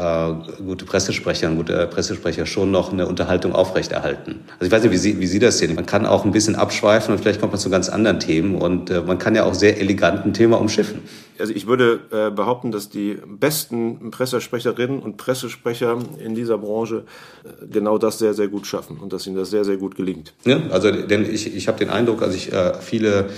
äh, 0.59 0.63
gute 0.65 0.85
Pressesprecher, 0.85 1.47
ein 1.47 1.57
guter 1.57 1.87
Pressesprecher 1.87 2.45
schon 2.45 2.73
noch 2.73 2.93
eine 2.93 3.07
Unterhaltung 3.07 3.53
aufrechterhalten. 3.55 4.41
Also 4.59 4.67
ich 4.67 4.73
weiß 4.73 4.83
nicht, 4.83 4.93
wie 4.93 4.99
Sie, 4.99 5.21
wie 5.21 5.29
Sie 5.29 5.39
das 5.39 5.59
sehen. 5.59 5.77
Man 5.77 5.87
kann 5.87 6.07
auch 6.07 6.25
ein 6.25 6.33
bisschen 6.33 6.57
abschweifen 6.57 7.15
und 7.15 7.21
vielleicht 7.21 7.41
kommt 7.41 7.53
man 7.53 7.61
zu 7.61 7.71
ganz 7.71 7.89
anderen 7.89 8.19
Themen 8.19 8.57
und 8.57 8.91
äh, 8.91 9.01
man 9.01 9.19
kann 9.19 9.37
ja 9.37 9.45
auch 9.45 9.55
sehr 9.55 9.81
elegant 9.81 10.27
ein 10.27 10.33
Thema 10.33 10.61
umschiffen. 10.61 11.03
Also 11.39 11.53
ich 11.53 11.67
würde 11.67 12.01
äh, 12.11 12.31
behaupten, 12.31 12.73
dass 12.73 12.89
die 12.89 13.19
besten 13.27 14.11
Pressesprecherinnen 14.11 15.01
und 15.01 15.17
Pressesprecher 15.17 15.99
in 16.25 16.35
dieser 16.35 16.59
Branche 16.59 17.05
äh, 17.45 17.67
genau 17.67 17.99
das 17.99 18.19
sehr, 18.19 18.35
sehr 18.35 18.49
gut 18.49 18.67
schaffen 18.67 18.99
und 18.99 19.13
dass 19.13 19.27
ihnen 19.27 19.37
das 19.37 19.51
sehr, 19.51 19.65
sehr 19.65 19.77
gut 19.77 19.97
gelingt. 19.97 20.33
Ja, 20.45 20.61
also 20.71 20.91
denn 20.91 21.29
ich, 21.33 21.55
ich 21.55 21.69
habe 21.69 21.79
den 21.79 21.91
Eindruck, 21.91 22.23
also 22.23 22.37
ich 22.37 22.53
äh, 22.53 22.75
viele 22.81 23.31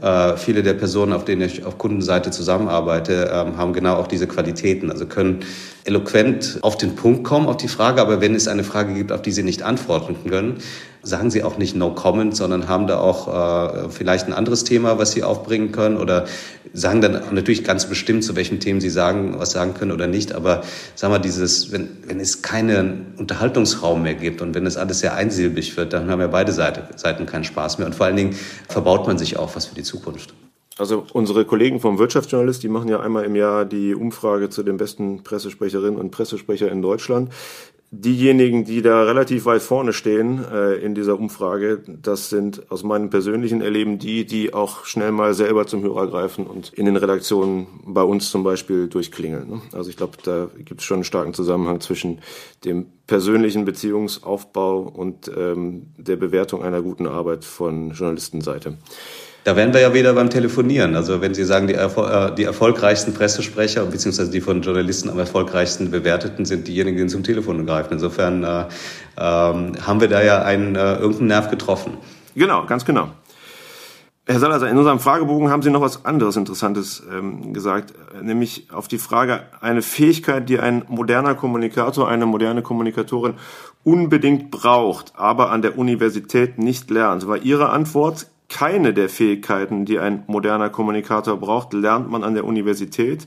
äh, 0.00 0.36
viele 0.36 0.62
der 0.62 0.74
Personen, 0.74 1.12
auf 1.12 1.24
denen 1.24 1.42
ich 1.42 1.64
auf 1.64 1.78
Kundenseite 1.78 2.30
zusammenarbeite, 2.30 3.30
ähm, 3.32 3.56
haben 3.56 3.72
genau 3.72 3.96
auch 3.96 4.08
diese 4.08 4.26
Qualitäten. 4.26 4.90
Also 4.90 5.06
können 5.06 5.40
eloquent 5.84 6.58
auf 6.62 6.76
den 6.76 6.96
Punkt 6.96 7.24
kommen, 7.24 7.46
auf 7.46 7.56
die 7.56 7.68
Frage, 7.68 8.00
aber 8.00 8.20
wenn 8.20 8.34
es 8.34 8.48
eine 8.48 8.64
Frage 8.64 8.94
gibt, 8.94 9.12
auf 9.12 9.22
die 9.22 9.32
sie 9.32 9.42
nicht 9.42 9.62
antworten 9.62 10.16
können, 10.28 10.58
sagen 11.02 11.30
sie 11.30 11.42
auch 11.42 11.58
nicht 11.58 11.74
No 11.74 11.90
Comment, 11.94 12.34
sondern 12.36 12.68
haben 12.68 12.86
da 12.86 12.98
auch 12.98 13.28
äh, 13.28 13.88
vielleicht 13.90 14.26
ein 14.26 14.32
anderes 14.32 14.64
Thema, 14.64 14.98
was 14.98 15.12
sie 15.12 15.22
aufbringen 15.22 15.72
können 15.72 15.96
oder 15.96 16.26
sagen 16.72 17.00
dann 17.00 17.20
natürlich 17.32 17.64
ganz 17.64 17.88
bestimmt, 17.88 18.24
zu 18.24 18.36
welchen 18.36 18.60
Themen 18.60 18.80
sie 18.80 18.90
sagen, 18.90 19.34
was 19.38 19.50
sagen 19.50 19.74
können 19.74 19.92
oder 19.92 20.06
nicht. 20.06 20.32
Aber 20.32 20.62
sagen 20.94 21.12
wir 21.12 21.18
dieses, 21.18 21.72
wenn, 21.72 21.88
wenn 22.06 22.20
es 22.20 22.42
keinen 22.42 23.14
Unterhaltungsraum 23.18 24.02
mehr 24.02 24.14
gibt 24.14 24.40
und 24.40 24.54
wenn 24.54 24.66
es 24.66 24.76
alles 24.76 25.00
sehr 25.00 25.14
einsilbig 25.14 25.76
wird, 25.76 25.92
dann 25.92 26.10
haben 26.10 26.20
ja 26.20 26.28
beide 26.28 26.52
Seite, 26.52 26.88
Seiten 26.96 27.26
keinen 27.26 27.44
Spaß 27.44 27.78
mehr. 27.78 27.86
Und 27.86 27.94
vor 27.94 28.06
allen 28.06 28.16
Dingen 28.16 28.36
verbaut 28.68 29.06
man 29.06 29.18
sich 29.18 29.38
auch 29.38 29.54
was 29.56 29.66
für 29.66 29.74
die 29.74 29.82
Zukunft. 29.82 30.34
Also 30.78 31.04
unsere 31.12 31.44
Kollegen 31.44 31.80
vom 31.80 31.98
Wirtschaftsjournalist, 31.98 32.62
die 32.62 32.68
machen 32.68 32.88
ja 32.88 33.00
einmal 33.00 33.24
im 33.24 33.36
Jahr 33.36 33.66
die 33.66 33.94
Umfrage 33.94 34.48
zu 34.48 34.62
den 34.62 34.78
besten 34.78 35.22
Pressesprecherinnen 35.22 36.00
und 36.00 36.10
Pressesprecher 36.10 36.70
in 36.72 36.80
Deutschland 36.80 37.30
diejenigen, 37.94 38.64
die 38.64 38.80
da 38.80 39.02
relativ 39.02 39.44
weit 39.44 39.60
vorne 39.60 39.92
stehen 39.92 40.42
äh, 40.50 40.76
in 40.76 40.94
dieser 40.94 41.18
Umfrage, 41.18 41.82
das 41.86 42.30
sind 42.30 42.72
aus 42.72 42.84
meinem 42.84 43.10
persönlichen 43.10 43.60
Erleben 43.60 43.98
die, 43.98 44.24
die 44.24 44.54
auch 44.54 44.86
schnell 44.86 45.12
mal 45.12 45.34
selber 45.34 45.66
zum 45.66 45.82
Hörer 45.82 46.06
greifen 46.06 46.46
und 46.46 46.72
in 46.72 46.86
den 46.86 46.96
Redaktionen 46.96 47.66
bei 47.84 48.02
uns 48.02 48.30
zum 48.30 48.44
Beispiel 48.44 48.88
durchklingeln. 48.88 49.46
Ne? 49.46 49.62
Also 49.72 49.90
ich 49.90 49.98
glaube, 49.98 50.16
da 50.24 50.48
gibt 50.56 50.80
es 50.80 50.86
schon 50.86 50.96
einen 50.96 51.04
starken 51.04 51.34
Zusammenhang 51.34 51.80
zwischen 51.80 52.20
dem 52.64 52.86
persönlichen 53.06 53.66
Beziehungsaufbau 53.66 54.80
und 54.80 55.30
ähm, 55.36 55.88
der 55.98 56.16
Bewertung 56.16 56.62
einer 56.62 56.80
guten 56.80 57.06
Arbeit 57.06 57.44
von 57.44 57.90
Journalistenseite. 57.90 58.78
Da 59.44 59.56
wären 59.56 59.74
wir 59.74 59.80
ja 59.80 59.92
wieder 59.92 60.12
beim 60.12 60.30
Telefonieren. 60.30 60.94
Also 60.94 61.20
wenn 61.20 61.34
Sie 61.34 61.44
sagen, 61.44 61.66
die, 61.66 61.74
Erfol 61.74 62.08
äh, 62.08 62.34
die 62.34 62.44
erfolgreichsten 62.44 63.12
Pressesprecher 63.12 63.84
beziehungsweise 63.86 64.30
die 64.30 64.40
von 64.40 64.62
Journalisten 64.62 65.10
am 65.10 65.18
erfolgreichsten 65.18 65.90
bewerteten 65.90 66.44
sind 66.44 66.68
diejenigen, 66.68 66.96
die 66.96 67.06
zum 67.08 67.24
Telefon 67.24 67.66
greifen. 67.66 67.94
Insofern 67.94 68.44
äh, 68.44 68.64
ähm, 69.18 69.72
haben 69.84 70.00
wir 70.00 70.08
da 70.08 70.22
ja 70.22 70.42
einen 70.42 70.76
äh, 70.76 70.94
irgendeinen 70.94 71.26
Nerv 71.26 71.50
getroffen. 71.50 71.98
Genau, 72.36 72.66
ganz 72.66 72.84
genau. 72.84 73.08
Herr 74.24 74.38
Salazar, 74.38 74.70
in 74.70 74.78
unserem 74.78 75.00
Fragebogen 75.00 75.50
haben 75.50 75.62
Sie 75.62 75.70
noch 75.70 75.80
was 75.80 76.04
anderes 76.04 76.36
Interessantes 76.36 77.02
ähm, 77.12 77.52
gesagt, 77.52 77.92
nämlich 78.22 78.68
auf 78.72 78.86
die 78.86 78.98
Frage, 78.98 79.42
eine 79.60 79.82
Fähigkeit, 79.82 80.48
die 80.48 80.60
ein 80.60 80.84
moderner 80.86 81.34
Kommunikator, 81.34 82.08
eine 82.08 82.26
moderne 82.26 82.62
Kommunikatorin 82.62 83.34
unbedingt 83.82 84.52
braucht, 84.52 85.14
aber 85.16 85.50
an 85.50 85.62
der 85.62 85.76
Universität 85.76 86.56
nicht 86.58 86.88
lernt. 86.88 87.26
War 87.26 87.38
Ihre 87.38 87.70
Antwort, 87.70 88.28
keine 88.52 88.92
der 88.92 89.08
Fähigkeiten, 89.08 89.84
die 89.84 89.98
ein 89.98 90.24
moderner 90.26 90.68
Kommunikator 90.68 91.38
braucht, 91.38 91.72
lernt 91.72 92.10
man 92.10 92.22
an 92.22 92.34
der 92.34 92.44
Universität, 92.44 93.26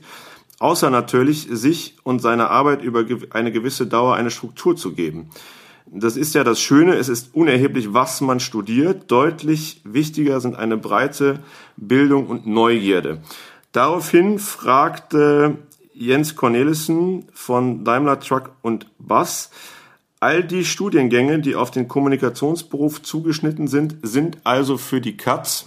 außer 0.60 0.88
natürlich 0.88 1.48
sich 1.50 1.96
und 2.04 2.20
seiner 2.20 2.50
Arbeit 2.50 2.82
über 2.82 3.04
eine 3.30 3.52
gewisse 3.52 3.86
Dauer 3.86 4.14
eine 4.14 4.30
Struktur 4.30 4.76
zu 4.76 4.92
geben. 4.92 5.30
Das 5.86 6.16
ist 6.16 6.34
ja 6.34 6.44
das 6.44 6.60
Schöne, 6.60 6.94
es 6.94 7.08
ist 7.08 7.34
unerheblich, 7.34 7.92
was 7.92 8.20
man 8.20 8.40
studiert. 8.40 9.10
Deutlich 9.10 9.80
wichtiger 9.84 10.40
sind 10.40 10.56
eine 10.56 10.76
breite 10.76 11.40
Bildung 11.76 12.26
und 12.26 12.46
Neugierde. 12.46 13.22
Daraufhin 13.72 14.38
fragte 14.38 15.58
Jens 15.92 16.36
Cornelissen 16.36 17.26
von 17.32 17.84
Daimler 17.84 18.20
Truck 18.20 18.52
und 18.62 18.86
Bus. 18.98 19.50
All 20.26 20.42
die 20.42 20.64
Studiengänge, 20.64 21.38
die 21.38 21.54
auf 21.54 21.70
den 21.70 21.86
Kommunikationsberuf 21.86 23.00
zugeschnitten 23.00 23.68
sind, 23.68 23.94
sind 24.02 24.38
also 24.42 24.76
für 24.76 25.00
die 25.00 25.16
Katz. 25.16 25.66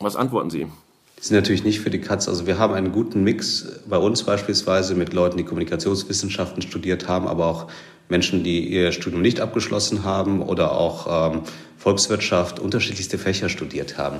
Was 0.00 0.16
antworten 0.16 0.50
Sie? 0.50 0.66
Die 1.18 1.24
sind 1.24 1.36
natürlich 1.36 1.62
nicht 1.62 1.78
für 1.78 1.90
die 1.90 2.00
Katz. 2.00 2.26
Also 2.26 2.48
wir 2.48 2.58
haben 2.58 2.74
einen 2.74 2.90
guten 2.90 3.22
Mix 3.22 3.80
bei 3.88 3.96
uns 3.96 4.24
beispielsweise 4.24 4.96
mit 4.96 5.12
Leuten, 5.12 5.36
die 5.36 5.44
Kommunikationswissenschaften 5.44 6.62
studiert 6.62 7.06
haben, 7.06 7.28
aber 7.28 7.46
auch 7.46 7.68
Menschen, 8.08 8.42
die 8.42 8.66
ihr 8.66 8.90
Studium 8.90 9.22
nicht 9.22 9.38
abgeschlossen 9.38 10.02
haben 10.02 10.42
oder 10.42 10.72
auch 10.72 11.34
ähm, 11.34 11.42
Volkswirtschaft, 11.78 12.58
unterschiedlichste 12.58 13.18
Fächer 13.18 13.48
studiert 13.48 13.98
haben. 13.98 14.16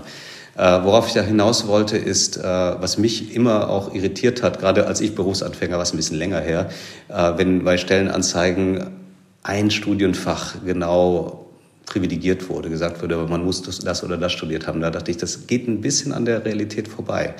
Äh, 0.54 0.84
worauf 0.84 1.08
ich 1.08 1.14
da 1.14 1.22
hinaus 1.22 1.66
wollte, 1.66 1.98
ist, 1.98 2.36
äh, 2.36 2.40
was 2.44 2.98
mich 2.98 3.34
immer 3.34 3.68
auch 3.68 3.92
irritiert 3.92 4.44
hat, 4.44 4.60
gerade 4.60 4.86
als 4.86 5.00
ich 5.00 5.16
Berufsanfänger, 5.16 5.76
was 5.76 5.92
ein 5.92 5.96
bisschen 5.96 6.18
länger 6.18 6.40
her, 6.40 6.70
äh, 7.08 7.32
wenn 7.36 7.64
bei 7.64 7.78
Stellenanzeigen 7.78 9.01
ein 9.42 9.70
Studienfach 9.70 10.56
genau 10.64 11.46
privilegiert 11.86 12.48
wurde, 12.48 12.70
gesagt 12.70 13.02
wurde, 13.02 13.16
man 13.28 13.44
muss 13.44 13.62
das 13.62 14.04
oder 14.04 14.16
das 14.16 14.32
studiert 14.32 14.66
haben. 14.66 14.80
Da 14.80 14.90
dachte 14.90 15.10
ich, 15.10 15.16
das 15.16 15.46
geht 15.46 15.68
ein 15.68 15.80
bisschen 15.80 16.12
an 16.12 16.24
der 16.24 16.44
Realität 16.44 16.88
vorbei. 16.88 17.34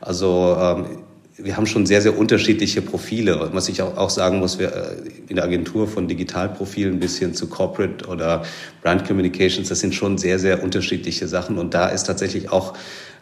Also 0.00 0.56
ähm, 0.58 0.98
wir 1.36 1.56
haben 1.56 1.66
schon 1.66 1.86
sehr, 1.86 2.02
sehr 2.02 2.18
unterschiedliche 2.18 2.82
Profile. 2.82 3.50
Was 3.52 3.68
ich 3.68 3.80
auch, 3.82 4.10
sagen 4.10 4.38
muss, 4.38 4.58
wir 4.58 4.74
äh, 4.74 4.96
in 5.28 5.36
der 5.36 5.44
Agentur 5.44 5.88
von 5.88 6.08
Digitalprofilen 6.08 7.00
bis 7.00 7.18
hin 7.18 7.34
zu 7.34 7.48
Corporate 7.48 8.06
oder 8.06 8.42
Brand 8.82 9.06
Communications, 9.06 9.68
das 9.68 9.80
sind 9.80 9.94
schon 9.94 10.18
sehr, 10.18 10.38
sehr 10.38 10.62
unterschiedliche 10.62 11.28
Sachen. 11.28 11.58
Und 11.58 11.74
da 11.74 11.88
ist 11.88 12.04
tatsächlich 12.04 12.50
auch 12.50 12.74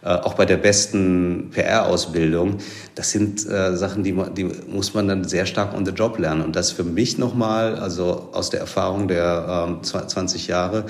äh, 0.02 0.08
auch 0.08 0.32
bei 0.32 0.46
der 0.46 0.56
besten 0.56 1.50
PR-Ausbildung, 1.50 2.56
das 2.94 3.10
sind 3.10 3.46
äh, 3.46 3.76
Sachen, 3.76 4.02
die, 4.02 4.16
die 4.34 4.44
muss 4.44 4.94
man 4.94 5.06
dann 5.06 5.24
sehr 5.24 5.44
stark 5.44 5.74
on 5.74 5.84
the 5.84 5.92
job 5.92 6.18
lernen. 6.18 6.40
Und 6.42 6.56
das 6.56 6.72
für 6.72 6.84
mich 6.84 7.18
nochmal, 7.18 7.76
also 7.76 8.30
aus 8.32 8.48
der 8.48 8.60
Erfahrung 8.60 9.08
der 9.08 9.68
ähm, 9.68 9.82
20 9.82 10.46
Jahre, 10.46 10.86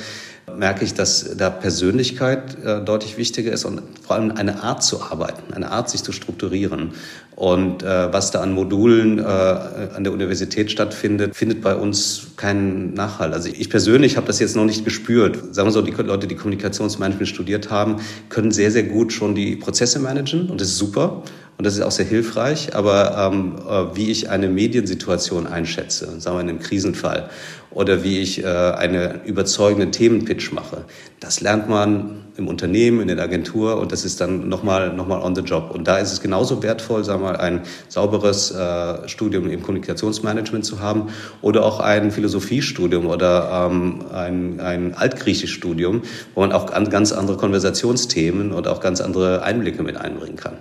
merke 0.56 0.84
ich, 0.84 0.94
dass 0.94 1.36
da 1.36 1.50
Persönlichkeit 1.50 2.56
äh, 2.64 2.82
deutlich 2.82 3.16
wichtiger 3.16 3.52
ist 3.52 3.64
und 3.64 3.82
vor 4.06 4.16
allem 4.16 4.32
eine 4.32 4.62
Art 4.62 4.82
zu 4.82 5.02
arbeiten, 5.02 5.52
eine 5.52 5.70
Art, 5.70 5.90
sich 5.90 6.02
zu 6.02 6.12
strukturieren. 6.12 6.92
Und 7.36 7.82
äh, 7.82 8.12
was 8.12 8.30
da 8.30 8.40
an 8.40 8.52
Modulen 8.52 9.18
äh, 9.18 9.22
an 9.22 10.04
der 10.04 10.12
Universität 10.12 10.70
stattfindet, 10.70 11.34
findet 11.34 11.62
bei 11.62 11.74
uns 11.74 12.28
keinen 12.36 12.92
Nachhalt. 12.94 13.32
Also 13.32 13.48
ich 13.48 13.70
persönlich 13.70 14.16
habe 14.16 14.26
das 14.26 14.40
jetzt 14.40 14.56
noch 14.56 14.66
nicht 14.66 14.84
gespürt. 14.84 15.54
Sagen 15.54 15.68
wir 15.68 15.72
so, 15.72 15.80
die 15.80 15.92
Leute, 15.92 16.26
die 16.26 16.36
Kommunikationsmanagement 16.36 17.28
studiert 17.28 17.70
haben, 17.70 17.96
können 18.28 18.50
sehr, 18.50 18.70
sehr 18.70 18.82
gut 18.82 19.12
schon 19.12 19.34
die 19.34 19.56
Prozesse 19.56 20.00
managen 20.00 20.50
und 20.50 20.60
das 20.60 20.68
ist 20.68 20.78
super 20.78 21.22
und 21.60 21.66
das 21.66 21.74
ist 21.74 21.82
auch 21.82 21.90
sehr 21.90 22.06
hilfreich. 22.06 22.74
Aber 22.74 23.30
ähm, 23.30 23.56
äh, 23.68 23.94
wie 23.94 24.10
ich 24.10 24.30
eine 24.30 24.48
Mediensituation 24.48 25.46
einschätze, 25.46 26.18
sagen 26.18 26.38
wir 26.38 26.40
in 26.40 26.48
einem 26.48 26.58
Krisenfall, 26.58 27.28
oder 27.70 28.02
wie 28.02 28.20
ich 28.20 28.42
äh, 28.42 28.46
einen 28.46 29.22
überzeugenden 29.26 29.92
Themenpitch 29.92 30.52
mache. 30.52 30.84
Das 31.20 31.42
lernt 31.42 31.68
man 31.68 32.24
im 32.38 32.48
Unternehmen, 32.48 33.02
in 33.02 33.08
der 33.08 33.22
Agentur 33.22 33.76
und 33.76 33.92
das 33.92 34.06
ist 34.06 34.22
dann 34.22 34.48
nochmal 34.48 34.94
noch 34.94 35.06
mal 35.06 35.20
on 35.20 35.34
the 35.34 35.42
job. 35.42 35.70
Und 35.74 35.86
da 35.86 35.98
ist 35.98 36.14
es 36.14 36.22
genauso 36.22 36.62
wertvoll, 36.62 37.04
sagen 37.04 37.20
wir 37.20 37.32
mal, 37.32 37.36
ein 37.36 37.60
sauberes 37.88 38.52
äh, 38.52 39.06
Studium 39.06 39.50
im 39.50 39.62
Kommunikationsmanagement 39.62 40.64
zu 40.64 40.80
haben 40.80 41.08
oder 41.42 41.66
auch 41.66 41.80
ein 41.80 42.10
Philosophiestudium 42.10 43.06
oder 43.06 43.68
ähm, 43.70 44.06
ein, 44.14 44.60
ein 44.60 44.94
Altgriechischstudium, 44.94 46.04
wo 46.34 46.40
man 46.40 46.52
auch 46.52 46.72
ganz 46.88 47.12
andere 47.12 47.36
Konversationsthemen 47.36 48.52
und 48.52 48.66
auch 48.66 48.80
ganz 48.80 49.02
andere 49.02 49.42
Einblicke 49.42 49.82
mit 49.82 49.98
einbringen 49.98 50.36
kann. 50.36 50.54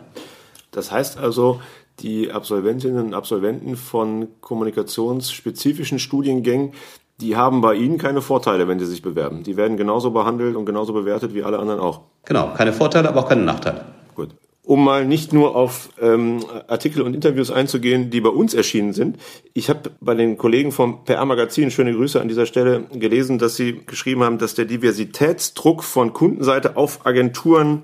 Das 0.72 0.92
heißt 0.92 1.18
also, 1.18 1.62
die 2.00 2.32
Absolventinnen 2.32 3.08
und 3.08 3.14
Absolventen 3.14 3.76
von 3.76 4.28
kommunikationsspezifischen 4.42 6.00
Studiengängen, 6.00 6.74
die 7.22 7.36
haben 7.36 7.62
bei 7.62 7.76
Ihnen 7.76 7.98
keine 7.98 8.22
Vorteile, 8.22 8.68
wenn 8.68 8.80
sie 8.80 8.86
sich 8.86 9.02
bewerben. 9.02 9.44
Die 9.44 9.58
werden 9.58 9.76
genauso 9.76 10.12
behandelt 10.12 10.56
und 10.56 10.66
genauso 10.66 10.94
bewertet 10.94 11.34
wie 11.34 11.44
alle 11.44 11.60
anderen 11.60 11.80
auch. 11.80 12.02
Genau, 12.26 12.54
keine 12.56 12.72
Vorteile, 12.72 13.10
aber 13.10 13.22
auch 13.22 13.30
keine 13.30 13.42
Nachteile. 13.42 13.86
Gut. 14.16 14.30
Um 14.64 14.86
mal 14.86 15.06
nicht 15.06 15.34
nur 15.34 15.56
auf 15.56 15.90
ähm, 16.00 16.46
Artikel 16.68 17.02
und 17.02 17.16
Interviews 17.16 17.50
einzugehen, 17.50 18.12
die 18.12 18.22
bei 18.22 18.30
uns 18.30 18.54
erschienen 18.54 18.94
sind. 18.94 19.18
Ich 19.54 19.70
habe 19.70 19.92
bei 20.00 20.14
den 20.14 20.38
Kollegen 20.38 20.72
vom 20.72 21.04
PR-Magazin, 21.06 21.72
schöne 21.72 21.94
Grüße 21.94 22.22
an 22.22 22.28
dieser 22.28 22.46
Stelle, 22.46 22.84
gelesen, 22.94 23.40
dass 23.40 23.56
sie 23.56 23.82
geschrieben 23.86 24.24
haben, 24.24 24.38
dass 24.38 24.54
der 24.54 24.66
Diversitätsdruck 24.66 25.84
von 25.84 26.14
Kundenseite 26.14 26.78
auf 26.78 27.06
Agenturen 27.06 27.84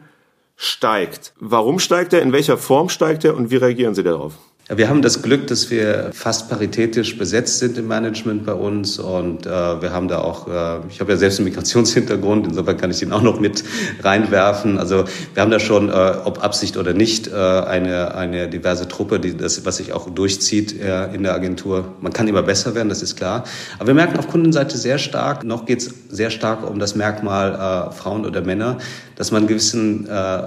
steigt. 0.56 1.34
Warum 1.39 1.80
steigt 1.80 2.13
er? 2.13 2.22
In 2.22 2.32
welcher 2.32 2.58
Form 2.58 2.89
steigt 2.89 3.26
er? 3.26 3.36
Und 3.36 3.52
wie 3.52 3.58
reagieren 3.58 3.96
Sie 3.96 4.04
darauf? 4.04 4.34
Wir 4.67 4.89
haben 4.89 5.04
das 5.04 5.21
Glück, 5.21 5.45
dass 5.45 5.69
wir 5.69 6.10
fast 6.12 6.49
paritätisch 6.49 7.19
besetzt 7.19 7.60
sind 7.60 7.78
im 7.78 7.88
Management 7.88 8.47
bei 8.47 8.54
uns 8.54 8.97
und 8.97 9.45
äh, 9.45 9.49
wir 9.49 9.93
haben 9.93 10.08
da 10.08 10.21
auch, 10.21 10.47
äh, 10.47 10.80
ich 10.89 10.99
habe 10.99 11.12
ja 11.12 11.17
selbst 11.19 11.38
einen 11.38 11.49
Migrationshintergrund, 11.49 12.47
insofern 12.47 12.75
kann 12.75 12.89
ich 12.89 12.97
den 12.97 13.12
auch 13.12 13.21
noch 13.21 13.39
mit 13.39 13.63
reinwerfen. 14.01 14.80
Also 14.80 15.06
wir 15.36 15.43
haben 15.43 15.51
da 15.51 15.60
schon, 15.60 15.89
äh, 15.89 15.91
ob 15.91 16.43
Absicht 16.43 16.78
oder 16.78 16.93
nicht, 16.93 17.28
äh, 17.28 17.36
eine, 17.36 18.15
eine 18.15 18.49
diverse 18.49 18.88
Truppe, 18.88 19.19
die 19.19 19.38
das, 19.38 19.63
was 19.65 19.78
sich 19.78 19.93
auch 19.93 20.10
durchzieht 20.10 20.82
äh, 20.82 21.13
in 21.13 21.21
der 21.21 21.36
Agentur. 21.36 21.93
Man 22.01 22.12
kann 22.12 22.28
immer 22.28 22.41
besser 22.41 22.73
werden, 22.73 22.89
das 22.89 23.04
ist 23.04 23.15
klar. 23.17 23.43
Aber 23.78 23.86
wir 23.86 23.93
merken 23.93 24.17
auf 24.17 24.28
Kundenseite 24.28 24.80
sehr 24.80 24.97
stark, 24.97 25.43
noch 25.43 25.67
geht 25.67 25.82
es 25.82 25.93
sehr 26.10 26.32
stark 26.32 26.67
um 26.67 26.80
das 26.80 26.95
Merkmal 26.95 27.54
äh, 27.54 27.93
Frauen 27.93 28.25
oder 28.25 28.41
Männer, 28.41 28.80
dass 29.15 29.30
man 29.30 29.45
gewissen 29.45 30.10
äh, 30.10 30.41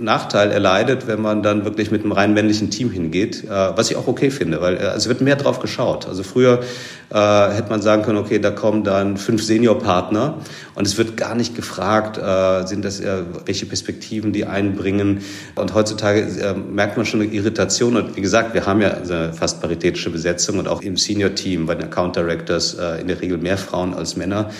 Nachteil 0.00 0.50
erleidet, 0.50 1.06
wenn 1.06 1.20
man 1.20 1.42
dann 1.42 1.64
wirklich 1.64 1.90
mit 1.90 2.02
einem 2.02 2.12
rein 2.12 2.34
männlichen 2.34 2.70
Team 2.70 2.90
hingeht, 2.90 3.44
äh, 3.44 3.48
was 3.48 3.90
ich 3.90 3.96
auch 3.96 4.08
okay 4.08 4.30
finde, 4.30 4.60
weil 4.60 4.76
äh, 4.76 4.94
es 4.96 5.08
wird 5.08 5.20
mehr 5.20 5.36
drauf 5.36 5.60
geschaut. 5.60 6.06
Also 6.06 6.22
früher 6.22 6.60
äh, 7.10 7.50
hätte 7.50 7.70
man 7.70 7.82
sagen 7.82 8.02
können, 8.02 8.18
okay, 8.18 8.38
da 8.38 8.50
kommen 8.50 8.84
dann 8.84 9.16
fünf 9.16 9.42
Seniorpartner 9.42 10.38
und 10.74 10.86
es 10.86 10.96
wird 10.96 11.16
gar 11.16 11.34
nicht 11.34 11.54
gefragt, 11.54 12.18
äh, 12.18 12.66
sind 12.66 12.84
das 12.84 13.00
äh, 13.00 13.22
welche 13.44 13.66
Perspektiven 13.66 14.32
die 14.32 14.44
einbringen. 14.46 15.22
Und 15.56 15.74
heutzutage 15.74 16.20
äh, 16.20 16.54
merkt 16.54 16.96
man 16.96 17.06
schon 17.06 17.20
eine 17.20 17.32
Irritation. 17.32 17.96
Und 17.96 18.16
wie 18.16 18.20
gesagt, 18.20 18.54
wir 18.54 18.66
haben 18.66 18.80
ja 18.80 18.90
eine 18.90 19.32
fast 19.32 19.60
paritätische 19.60 20.10
Besetzung 20.10 20.58
und 20.58 20.68
auch 20.68 20.82
im 20.82 20.96
Senior-Team 20.96 21.66
bei 21.66 21.74
den 21.74 21.84
Account 21.84 22.16
Directors 22.16 22.74
äh, 22.74 23.00
in 23.00 23.08
der 23.08 23.20
Regel 23.20 23.38
mehr 23.38 23.58
Frauen 23.58 23.94
als 23.94 24.16
Männer. 24.16 24.50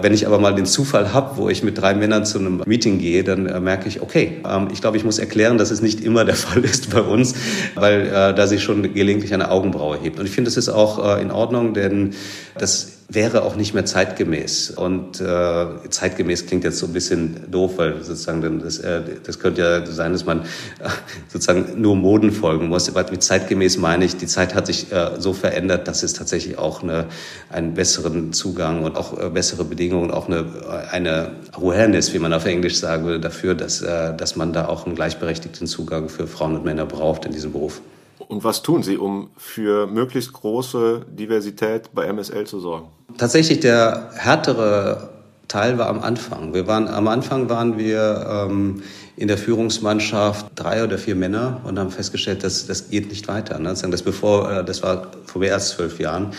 Wenn 0.00 0.14
ich 0.14 0.28
aber 0.28 0.38
mal 0.38 0.54
den 0.54 0.66
Zufall 0.66 1.12
habe, 1.12 1.36
wo 1.38 1.48
ich 1.48 1.64
mit 1.64 1.78
drei 1.78 1.92
Männern 1.94 2.24
zu 2.24 2.38
einem 2.38 2.62
Meeting 2.66 2.98
gehe, 2.98 3.24
dann 3.24 3.46
äh, 3.46 3.58
merke 3.58 3.88
ich, 3.88 4.00
okay, 4.00 4.40
ähm, 4.48 4.68
ich 4.72 4.80
glaube, 4.80 4.96
ich 4.96 5.04
muss 5.04 5.18
erklären, 5.18 5.58
dass 5.58 5.72
es 5.72 5.82
nicht 5.82 6.00
immer 6.00 6.24
der 6.24 6.36
Fall 6.36 6.64
ist 6.64 6.90
bei 6.90 7.00
uns, 7.00 7.34
weil 7.74 8.06
äh, 8.06 8.34
da 8.34 8.46
sich 8.46 8.62
schon 8.62 8.94
gelegentlich 8.94 9.34
eine 9.34 9.50
Augenbraue 9.50 9.98
hebt. 10.00 10.20
Und 10.20 10.26
ich 10.26 10.32
finde, 10.32 10.48
das 10.50 10.56
ist 10.56 10.68
auch 10.68 11.16
äh, 11.16 11.20
in 11.20 11.32
Ordnung, 11.32 11.74
denn 11.74 12.14
das 12.56 12.97
wäre 13.10 13.42
auch 13.42 13.56
nicht 13.56 13.72
mehr 13.72 13.86
zeitgemäß. 13.86 14.70
Und 14.70 15.20
äh, 15.20 15.66
zeitgemäß 15.88 16.46
klingt 16.46 16.64
jetzt 16.64 16.78
so 16.78 16.86
ein 16.86 16.92
bisschen 16.92 17.50
doof, 17.50 17.78
weil 17.78 18.02
sozusagen 18.02 18.60
das, 18.60 18.78
äh, 18.78 19.00
das 19.24 19.38
könnte 19.38 19.62
ja 19.62 19.86
sein, 19.86 20.12
dass 20.12 20.26
man 20.26 20.42
äh, 20.42 20.90
sozusagen 21.28 21.80
nur 21.80 21.96
Moden 21.96 22.30
folgen 22.32 22.68
muss. 22.68 22.88
Aber 22.88 23.10
mit 23.10 23.22
zeitgemäß 23.22 23.78
meine 23.78 24.04
ich, 24.04 24.16
die 24.16 24.26
Zeit 24.26 24.54
hat 24.54 24.66
sich 24.66 24.92
äh, 24.92 25.12
so 25.18 25.32
verändert, 25.32 25.88
dass 25.88 26.02
es 26.02 26.12
tatsächlich 26.12 26.58
auch 26.58 26.82
eine, 26.82 27.06
einen 27.48 27.72
besseren 27.72 28.34
Zugang 28.34 28.84
und 28.84 28.98
auch 28.98 29.18
äh, 29.18 29.30
bessere 29.30 29.64
Bedingungen, 29.64 30.10
auch 30.10 30.28
eine, 30.28 30.44
eine 30.90 31.30
Awareness, 31.52 32.12
wie 32.12 32.18
man 32.18 32.34
auf 32.34 32.44
Englisch 32.44 32.76
sagen 32.76 33.06
würde, 33.06 33.20
dafür, 33.20 33.54
dass, 33.54 33.80
äh, 33.80 34.14
dass 34.14 34.36
man 34.36 34.52
da 34.52 34.68
auch 34.68 34.84
einen 34.84 34.94
gleichberechtigten 34.94 35.66
Zugang 35.66 36.10
für 36.10 36.26
Frauen 36.26 36.56
und 36.56 36.64
Männer 36.66 36.84
braucht 36.84 37.24
in 37.24 37.32
diesem 37.32 37.52
Beruf. 37.52 37.80
Und 38.26 38.44
was 38.44 38.62
tun 38.62 38.82
Sie, 38.82 38.96
um 38.96 39.30
für 39.36 39.86
möglichst 39.86 40.32
große 40.32 41.06
Diversität 41.08 41.90
bei 41.94 42.12
MSL 42.12 42.46
zu 42.46 42.60
sorgen? 42.60 42.88
Tatsächlich 43.16 43.60
der 43.60 44.10
härtere 44.14 45.10
Teil 45.48 45.78
war 45.78 45.88
am 45.88 46.00
Anfang. 46.00 46.52
Wir 46.52 46.66
waren, 46.66 46.88
am 46.88 47.08
Anfang 47.08 47.48
waren 47.48 47.78
wir 47.78 48.48
ähm, 48.48 48.82
in 49.16 49.28
der 49.28 49.38
Führungsmannschaft 49.38 50.46
drei 50.54 50.84
oder 50.84 50.98
vier 50.98 51.14
Männer 51.14 51.60
und 51.64 51.78
haben 51.78 51.90
festgestellt, 51.90 52.44
dass 52.44 52.66
das 52.66 52.90
geht 52.90 53.08
nicht 53.08 53.28
weiter. 53.28 53.58
Ne? 53.58 53.74
Das, 53.74 54.02
bevor, 54.02 54.50
äh, 54.50 54.64
das 54.64 54.82
war 54.82 55.08
vor 55.24 55.40
mehr 55.40 55.54
als 55.54 55.70
zwölf 55.70 55.98
Jahren. 55.98 56.32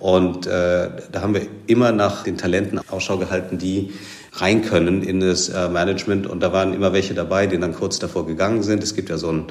Und 0.00 0.46
äh, 0.46 0.90
da 1.12 1.20
haben 1.20 1.34
wir 1.34 1.46
immer 1.66 1.92
nach 1.92 2.24
den 2.24 2.36
Talenten 2.36 2.80
Ausschau 2.90 3.18
gehalten, 3.18 3.58
die 3.58 3.92
rein 4.32 4.62
können 4.62 5.02
in 5.02 5.20
das 5.20 5.48
äh, 5.48 5.68
Management. 5.68 6.26
Und 6.26 6.40
da 6.40 6.52
waren 6.52 6.74
immer 6.74 6.92
welche 6.92 7.14
dabei, 7.14 7.46
die 7.46 7.58
dann 7.58 7.74
kurz 7.74 7.98
davor 7.98 8.26
gegangen 8.26 8.62
sind. 8.62 8.82
Es 8.82 8.94
gibt 8.94 9.08
ja 9.10 9.18
so 9.18 9.30
ein 9.30 9.46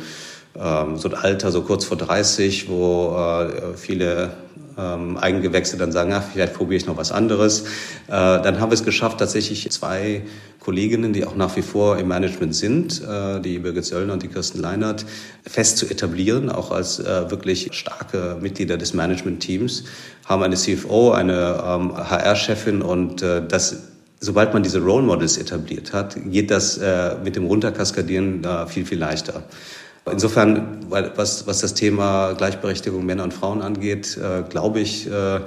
ähm, 0.60 0.98
so 0.98 1.10
ein 1.10 1.16
Alter, 1.16 1.52
so 1.52 1.62
kurz 1.62 1.86
vor 1.86 1.98
30, 1.98 2.70
wo 2.70 3.16
äh, 3.18 3.76
viele 3.76 4.32
ähm, 4.78 5.18
Eigengewächse 5.18 5.78
dann 5.78 5.92
sagen, 5.92 6.13
ach, 6.13 6.24
vielleicht 6.34 6.54
probiere 6.54 6.78
ich 6.78 6.86
noch 6.86 6.98
was 6.98 7.12
anderes. 7.12 7.62
Äh, 8.08 8.12
dann 8.12 8.60
haben 8.60 8.72
wir 8.72 8.76
es 8.76 8.84
geschafft, 8.84 9.20
tatsächlich 9.20 9.70
zwei 9.72 10.24
Kolleginnen, 10.60 11.13
die 11.13 11.26
auch 11.26 11.36
nach 11.36 11.56
wie 11.56 11.62
vor 11.62 11.98
im 11.98 12.08
Management 12.08 12.56
sind, 12.56 13.02
äh, 13.02 13.39
die 13.42 13.60
Birgit 13.60 13.86
Söllner 13.86 14.13
und 14.13 14.24
die 14.24 14.28
Kirsten 14.28 14.60
Leinert, 14.60 15.06
fest 15.46 15.78
zu 15.78 15.88
etablieren, 15.88 16.50
auch 16.50 16.72
als 16.72 17.00
äh, 17.00 17.30
wirklich 17.30 17.70
starke 17.74 18.38
Mitglieder 18.42 18.78
des 18.78 18.94
Management-Teams, 18.94 19.84
haben 20.26 20.44
eine 20.44 20.56
CFO, 20.56 21.12
eine 21.12 21.63
ähm, 21.66 21.96
HR-Chefin 21.98 22.82
und 22.82 23.22
äh, 23.22 23.46
das 23.46 23.89
sobald 24.20 24.54
man 24.54 24.63
diese 24.63 24.80
Role 24.80 25.04
Models 25.04 25.38
etabliert 25.38 25.92
hat, 25.92 26.16
geht 26.32 26.50
das 26.50 26.78
äh, 26.78 27.16
mit 27.22 27.36
dem 27.36 27.46
Runterkaskadieren 27.46 28.42
äh, 28.46 28.68
viel, 28.68 28.86
viel 28.86 28.98
leichter. 28.98 29.44
Insofern, 30.12 30.80
was, 30.89 31.48
was 31.48 31.60
das 31.62 31.74
Thema 31.74 32.34
Gleichberechtigung 32.34 33.06
Männer 33.06 33.24
und 33.24 33.34
Frauen 33.34 33.62
angeht, 33.62 34.18
äh, 34.18 34.44
glaube 34.50 34.82
ich, 34.82 35.10
äh, 35.10 35.39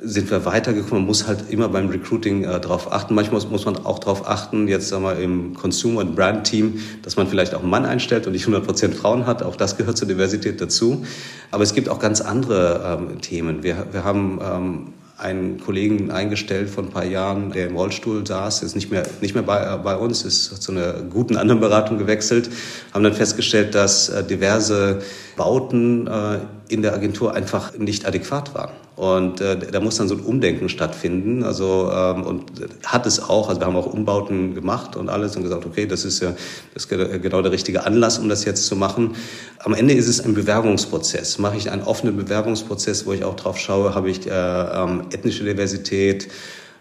sind 0.00 0.30
wir 0.30 0.44
weitergekommen. 0.44 1.02
Man 1.02 1.06
muss 1.06 1.26
halt 1.26 1.50
immer 1.50 1.68
beim 1.68 1.88
Recruiting 1.88 2.44
äh, 2.44 2.60
darauf 2.60 2.92
achten. 2.92 3.14
Manchmal 3.14 3.40
muss, 3.46 3.64
man 3.64 3.76
auch 3.86 3.98
darauf 3.98 4.28
achten, 4.28 4.68
jetzt 4.68 4.88
sagen 4.88 5.04
wir 5.04 5.16
im 5.18 5.54
Consumer- 5.54 6.00
und 6.00 6.14
Brand-Team, 6.14 6.80
dass 7.02 7.16
man 7.16 7.28
vielleicht 7.28 7.54
auch 7.54 7.60
einen 7.60 7.70
Mann 7.70 7.86
einstellt 7.86 8.26
und 8.26 8.32
nicht 8.32 8.42
100 8.42 8.64
Prozent 8.64 8.94
Frauen 8.94 9.26
hat. 9.26 9.42
Auch 9.42 9.56
das 9.56 9.78
gehört 9.78 9.96
zur 9.96 10.08
Diversität 10.08 10.60
dazu. 10.60 11.06
Aber 11.50 11.62
es 11.62 11.74
gibt 11.74 11.88
auch 11.88 11.98
ganz 11.98 12.20
andere 12.20 12.98
ähm, 13.00 13.20
Themen. 13.22 13.62
Wir, 13.62 13.86
wir 13.92 14.04
haben 14.04 14.40
ähm, 14.42 14.92
einen 15.16 15.60
Kollegen 15.60 16.10
eingestellt 16.10 16.68
vor 16.68 16.84
ein 16.84 16.90
paar 16.90 17.04
Jahren, 17.04 17.52
der 17.52 17.68
im 17.68 17.76
Rollstuhl 17.76 18.26
saß, 18.26 18.62
ist 18.62 18.74
nicht 18.74 18.90
mehr, 18.90 19.04
nicht 19.20 19.34
mehr 19.34 19.44
bei, 19.44 19.76
bei 19.76 19.96
uns, 19.96 20.24
ist 20.24 20.62
zu 20.62 20.72
einer 20.72 20.94
guten 21.02 21.36
anderen 21.36 21.60
Beratung 21.60 21.98
gewechselt, 21.98 22.50
haben 22.92 23.04
dann 23.04 23.14
festgestellt, 23.14 23.74
dass 23.74 24.08
äh, 24.08 24.24
diverse 24.24 25.02
Bauten 25.36 26.06
äh, 26.06 26.38
in 26.68 26.82
der 26.82 26.94
Agentur 26.94 27.34
einfach 27.34 27.76
nicht 27.78 28.06
adäquat 28.06 28.54
waren. 28.54 28.72
Und 28.96 29.40
äh, 29.40 29.58
da 29.58 29.80
muss 29.80 29.96
dann 29.96 30.06
so 30.06 30.14
ein 30.14 30.20
Umdenken 30.20 30.68
stattfinden. 30.68 31.42
Also 31.42 31.90
ähm, 31.92 32.22
und 32.22 32.44
hat 32.84 33.06
es 33.06 33.20
auch. 33.20 33.48
Also 33.48 33.60
wir 33.60 33.66
haben 33.66 33.74
auch 33.74 33.92
Umbauten 33.92 34.54
gemacht 34.54 34.94
und 34.94 35.08
alles 35.08 35.34
und 35.36 35.42
gesagt, 35.42 35.66
okay, 35.66 35.86
das 35.86 36.04
ist 36.04 36.20
ja 36.20 36.34
das 36.74 36.84
ist 36.84 36.88
genau 36.88 37.42
der 37.42 37.50
richtige 37.50 37.84
Anlass, 37.84 38.18
um 38.18 38.28
das 38.28 38.44
jetzt 38.44 38.66
zu 38.66 38.76
machen. 38.76 39.16
Am 39.58 39.74
Ende 39.74 39.94
ist 39.94 40.06
es 40.06 40.20
ein 40.20 40.34
Bewerbungsprozess. 40.34 41.38
Mache 41.38 41.56
ich 41.56 41.70
einen 41.70 41.82
offenen 41.82 42.16
Bewerbungsprozess, 42.16 43.04
wo 43.04 43.12
ich 43.12 43.24
auch 43.24 43.34
drauf 43.34 43.58
schaue, 43.58 43.96
habe 43.96 44.10
ich 44.10 44.28
äh, 44.28 44.30
ähm, 44.30 45.02
ethnische 45.10 45.42
Diversität, 45.42 46.28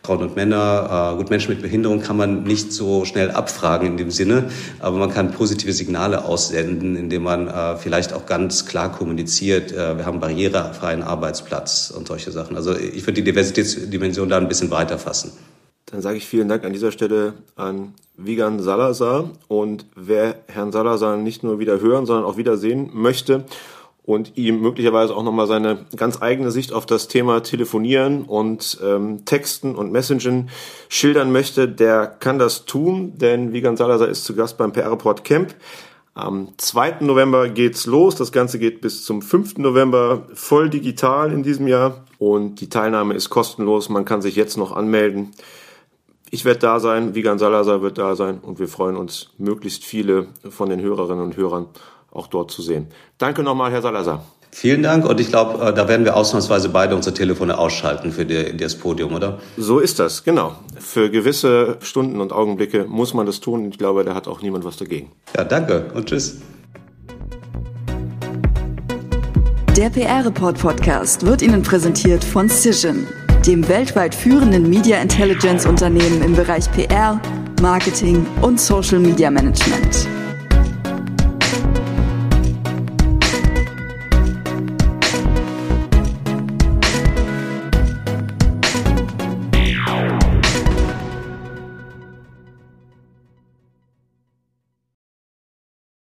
Frauen 0.05 0.21
und 0.21 0.35
Männer. 0.35 1.13
Äh, 1.13 1.17
gut, 1.17 1.29
Menschen 1.29 1.51
mit 1.53 1.61
Behinderung 1.61 2.01
kann 2.01 2.17
man 2.17 2.43
nicht 2.43 2.73
so 2.73 3.05
schnell 3.05 3.31
abfragen 3.31 3.87
in 3.87 3.95
dem 3.95 4.11
Sinne, 4.11 4.49
aber 4.79 4.97
man 4.97 5.13
kann 5.13 5.31
positive 5.31 5.71
Signale 5.71 6.25
aussenden, 6.25 6.97
indem 6.97 7.23
man 7.23 7.47
äh, 7.47 7.77
vielleicht 7.77 8.11
auch 8.11 8.25
ganz 8.25 8.65
klar 8.65 8.91
kommuniziert, 8.91 9.71
äh, 9.71 9.97
wir 9.97 10.05
haben 10.05 10.19
barrierefreien 10.19 11.03
Arbeitsplatz 11.03 11.93
und 11.95 12.05
solche 12.05 12.31
Sachen. 12.31 12.57
Also 12.57 12.75
ich 12.75 13.03
würde 13.03 13.13
die 13.13 13.23
Diversitätsdimension 13.23 14.27
da 14.27 14.37
ein 14.37 14.49
bisschen 14.49 14.71
weiter 14.71 14.97
fassen. 14.97 15.31
Dann 15.85 16.01
sage 16.01 16.17
ich 16.17 16.27
vielen 16.27 16.49
Dank 16.49 16.65
an 16.65 16.73
dieser 16.73 16.91
Stelle 16.91 17.35
an 17.55 17.93
Vigan 18.17 18.59
Salazar. 18.59 19.29
Und 19.47 19.85
wer 19.95 20.35
Herrn 20.47 20.73
Salazar 20.73 21.15
nicht 21.15 21.43
nur 21.43 21.59
wieder 21.59 21.79
hören, 21.79 22.05
sondern 22.05 22.25
auch 22.25 22.35
wieder 22.35 22.57
sehen 22.57 22.89
möchte 22.91 23.45
und 24.03 24.37
ihm 24.37 24.59
möglicherweise 24.59 25.15
auch 25.15 25.23
nochmal 25.23 25.47
seine 25.47 25.85
ganz 25.95 26.21
eigene 26.21 26.51
Sicht 26.51 26.73
auf 26.73 26.85
das 26.85 27.07
Thema 27.07 27.41
Telefonieren 27.41 28.23
und 28.23 28.77
ähm, 28.83 29.23
Texten 29.25 29.75
und 29.75 29.91
Messaging 29.91 30.49
schildern 30.89 31.31
möchte, 31.31 31.69
der 31.69 32.07
kann 32.07 32.37
das 32.37 32.65
tun, 32.65 33.17
denn 33.17 33.53
Vigan 33.53 33.77
Salazar 33.77 34.09
ist 34.09 34.25
zu 34.25 34.35
Gast 34.35 34.57
beim 34.57 34.73
PR-Report 34.73 35.23
Camp. 35.23 35.55
Am 36.15 36.49
2. 36.57 36.97
November 36.99 37.49
geht's 37.49 37.87
los. 37.87 38.15
Das 38.15 38.31
Ganze 38.31 38.59
geht 38.59 38.81
bis 38.81 39.03
zum 39.03 39.23
5. 39.23 39.57
November 39.57 40.27
voll 40.33 40.69
digital 40.69 41.31
in 41.31 41.41
diesem 41.41 41.67
Jahr 41.67 42.03
und 42.19 42.61
die 42.61 42.69
Teilnahme 42.69 43.15
ist 43.15 43.29
kostenlos. 43.31 43.89
Man 43.89 44.05
kann 44.05 44.21
sich 44.21 44.35
jetzt 44.35 44.57
noch 44.57 44.73
anmelden. 44.73 45.31
Ich 46.29 46.45
werde 46.45 46.59
da 46.59 46.79
sein, 46.79 47.15
Vigan 47.15 47.39
Salazar 47.39 47.81
wird 47.81 47.97
da 47.97 48.15
sein 48.15 48.39
und 48.39 48.59
wir 48.59 48.67
freuen 48.67 48.95
uns, 48.95 49.29
möglichst 49.37 49.85
viele 49.85 50.27
von 50.49 50.69
den 50.69 50.81
Hörerinnen 50.81 51.23
und 51.23 51.37
Hörern 51.37 51.67
auch 52.13 52.27
dort 52.27 52.51
zu 52.51 52.61
sehen. 52.61 52.87
Danke 53.17 53.43
nochmal, 53.43 53.71
Herr 53.71 53.81
Salazar. 53.81 54.23
Vielen 54.51 54.83
Dank 54.83 55.09
und 55.09 55.19
ich 55.19 55.29
glaube, 55.29 55.65
äh, 55.65 55.73
da 55.73 55.87
werden 55.87 56.05
wir 56.05 56.15
ausnahmsweise 56.15 56.69
beide 56.69 56.95
unsere 56.95 57.15
Telefone 57.15 57.57
ausschalten 57.57 58.11
für 58.11 58.23
die, 58.23 58.55
das 58.55 58.75
Podium, 58.75 59.15
oder? 59.15 59.39
So 59.57 59.79
ist 59.79 59.97
das, 59.97 60.23
genau. 60.23 60.55
Für 60.77 61.09
gewisse 61.09 61.77
Stunden 61.81 62.21
und 62.21 62.31
Augenblicke 62.31 62.85
muss 62.87 63.15
man 63.15 63.25
das 63.25 63.39
tun. 63.39 63.67
Ich 63.69 63.79
glaube, 63.79 64.03
da 64.03 64.13
hat 64.13 64.27
auch 64.27 64.43
niemand 64.43 64.63
was 64.63 64.77
dagegen. 64.77 65.11
Ja, 65.35 65.43
danke 65.43 65.91
und 65.95 66.07
tschüss. 66.07 66.37
Der 69.75 69.89
PR-Report 69.89 70.59
Podcast 70.59 71.25
wird 71.25 71.41
Ihnen 71.41 71.63
präsentiert 71.63 72.23
von 72.23 72.47
Cision, 72.47 73.07
dem 73.47 73.67
weltweit 73.67 74.13
führenden 74.13 74.69
Media 74.69 75.01
Intelligence 75.01 75.65
Unternehmen 75.65 76.21
im 76.21 76.35
Bereich 76.35 76.71
PR, 76.73 77.19
Marketing 77.59 78.23
und 78.43 78.61
Social 78.61 78.99
Media 78.99 79.31
Management. 79.31 80.07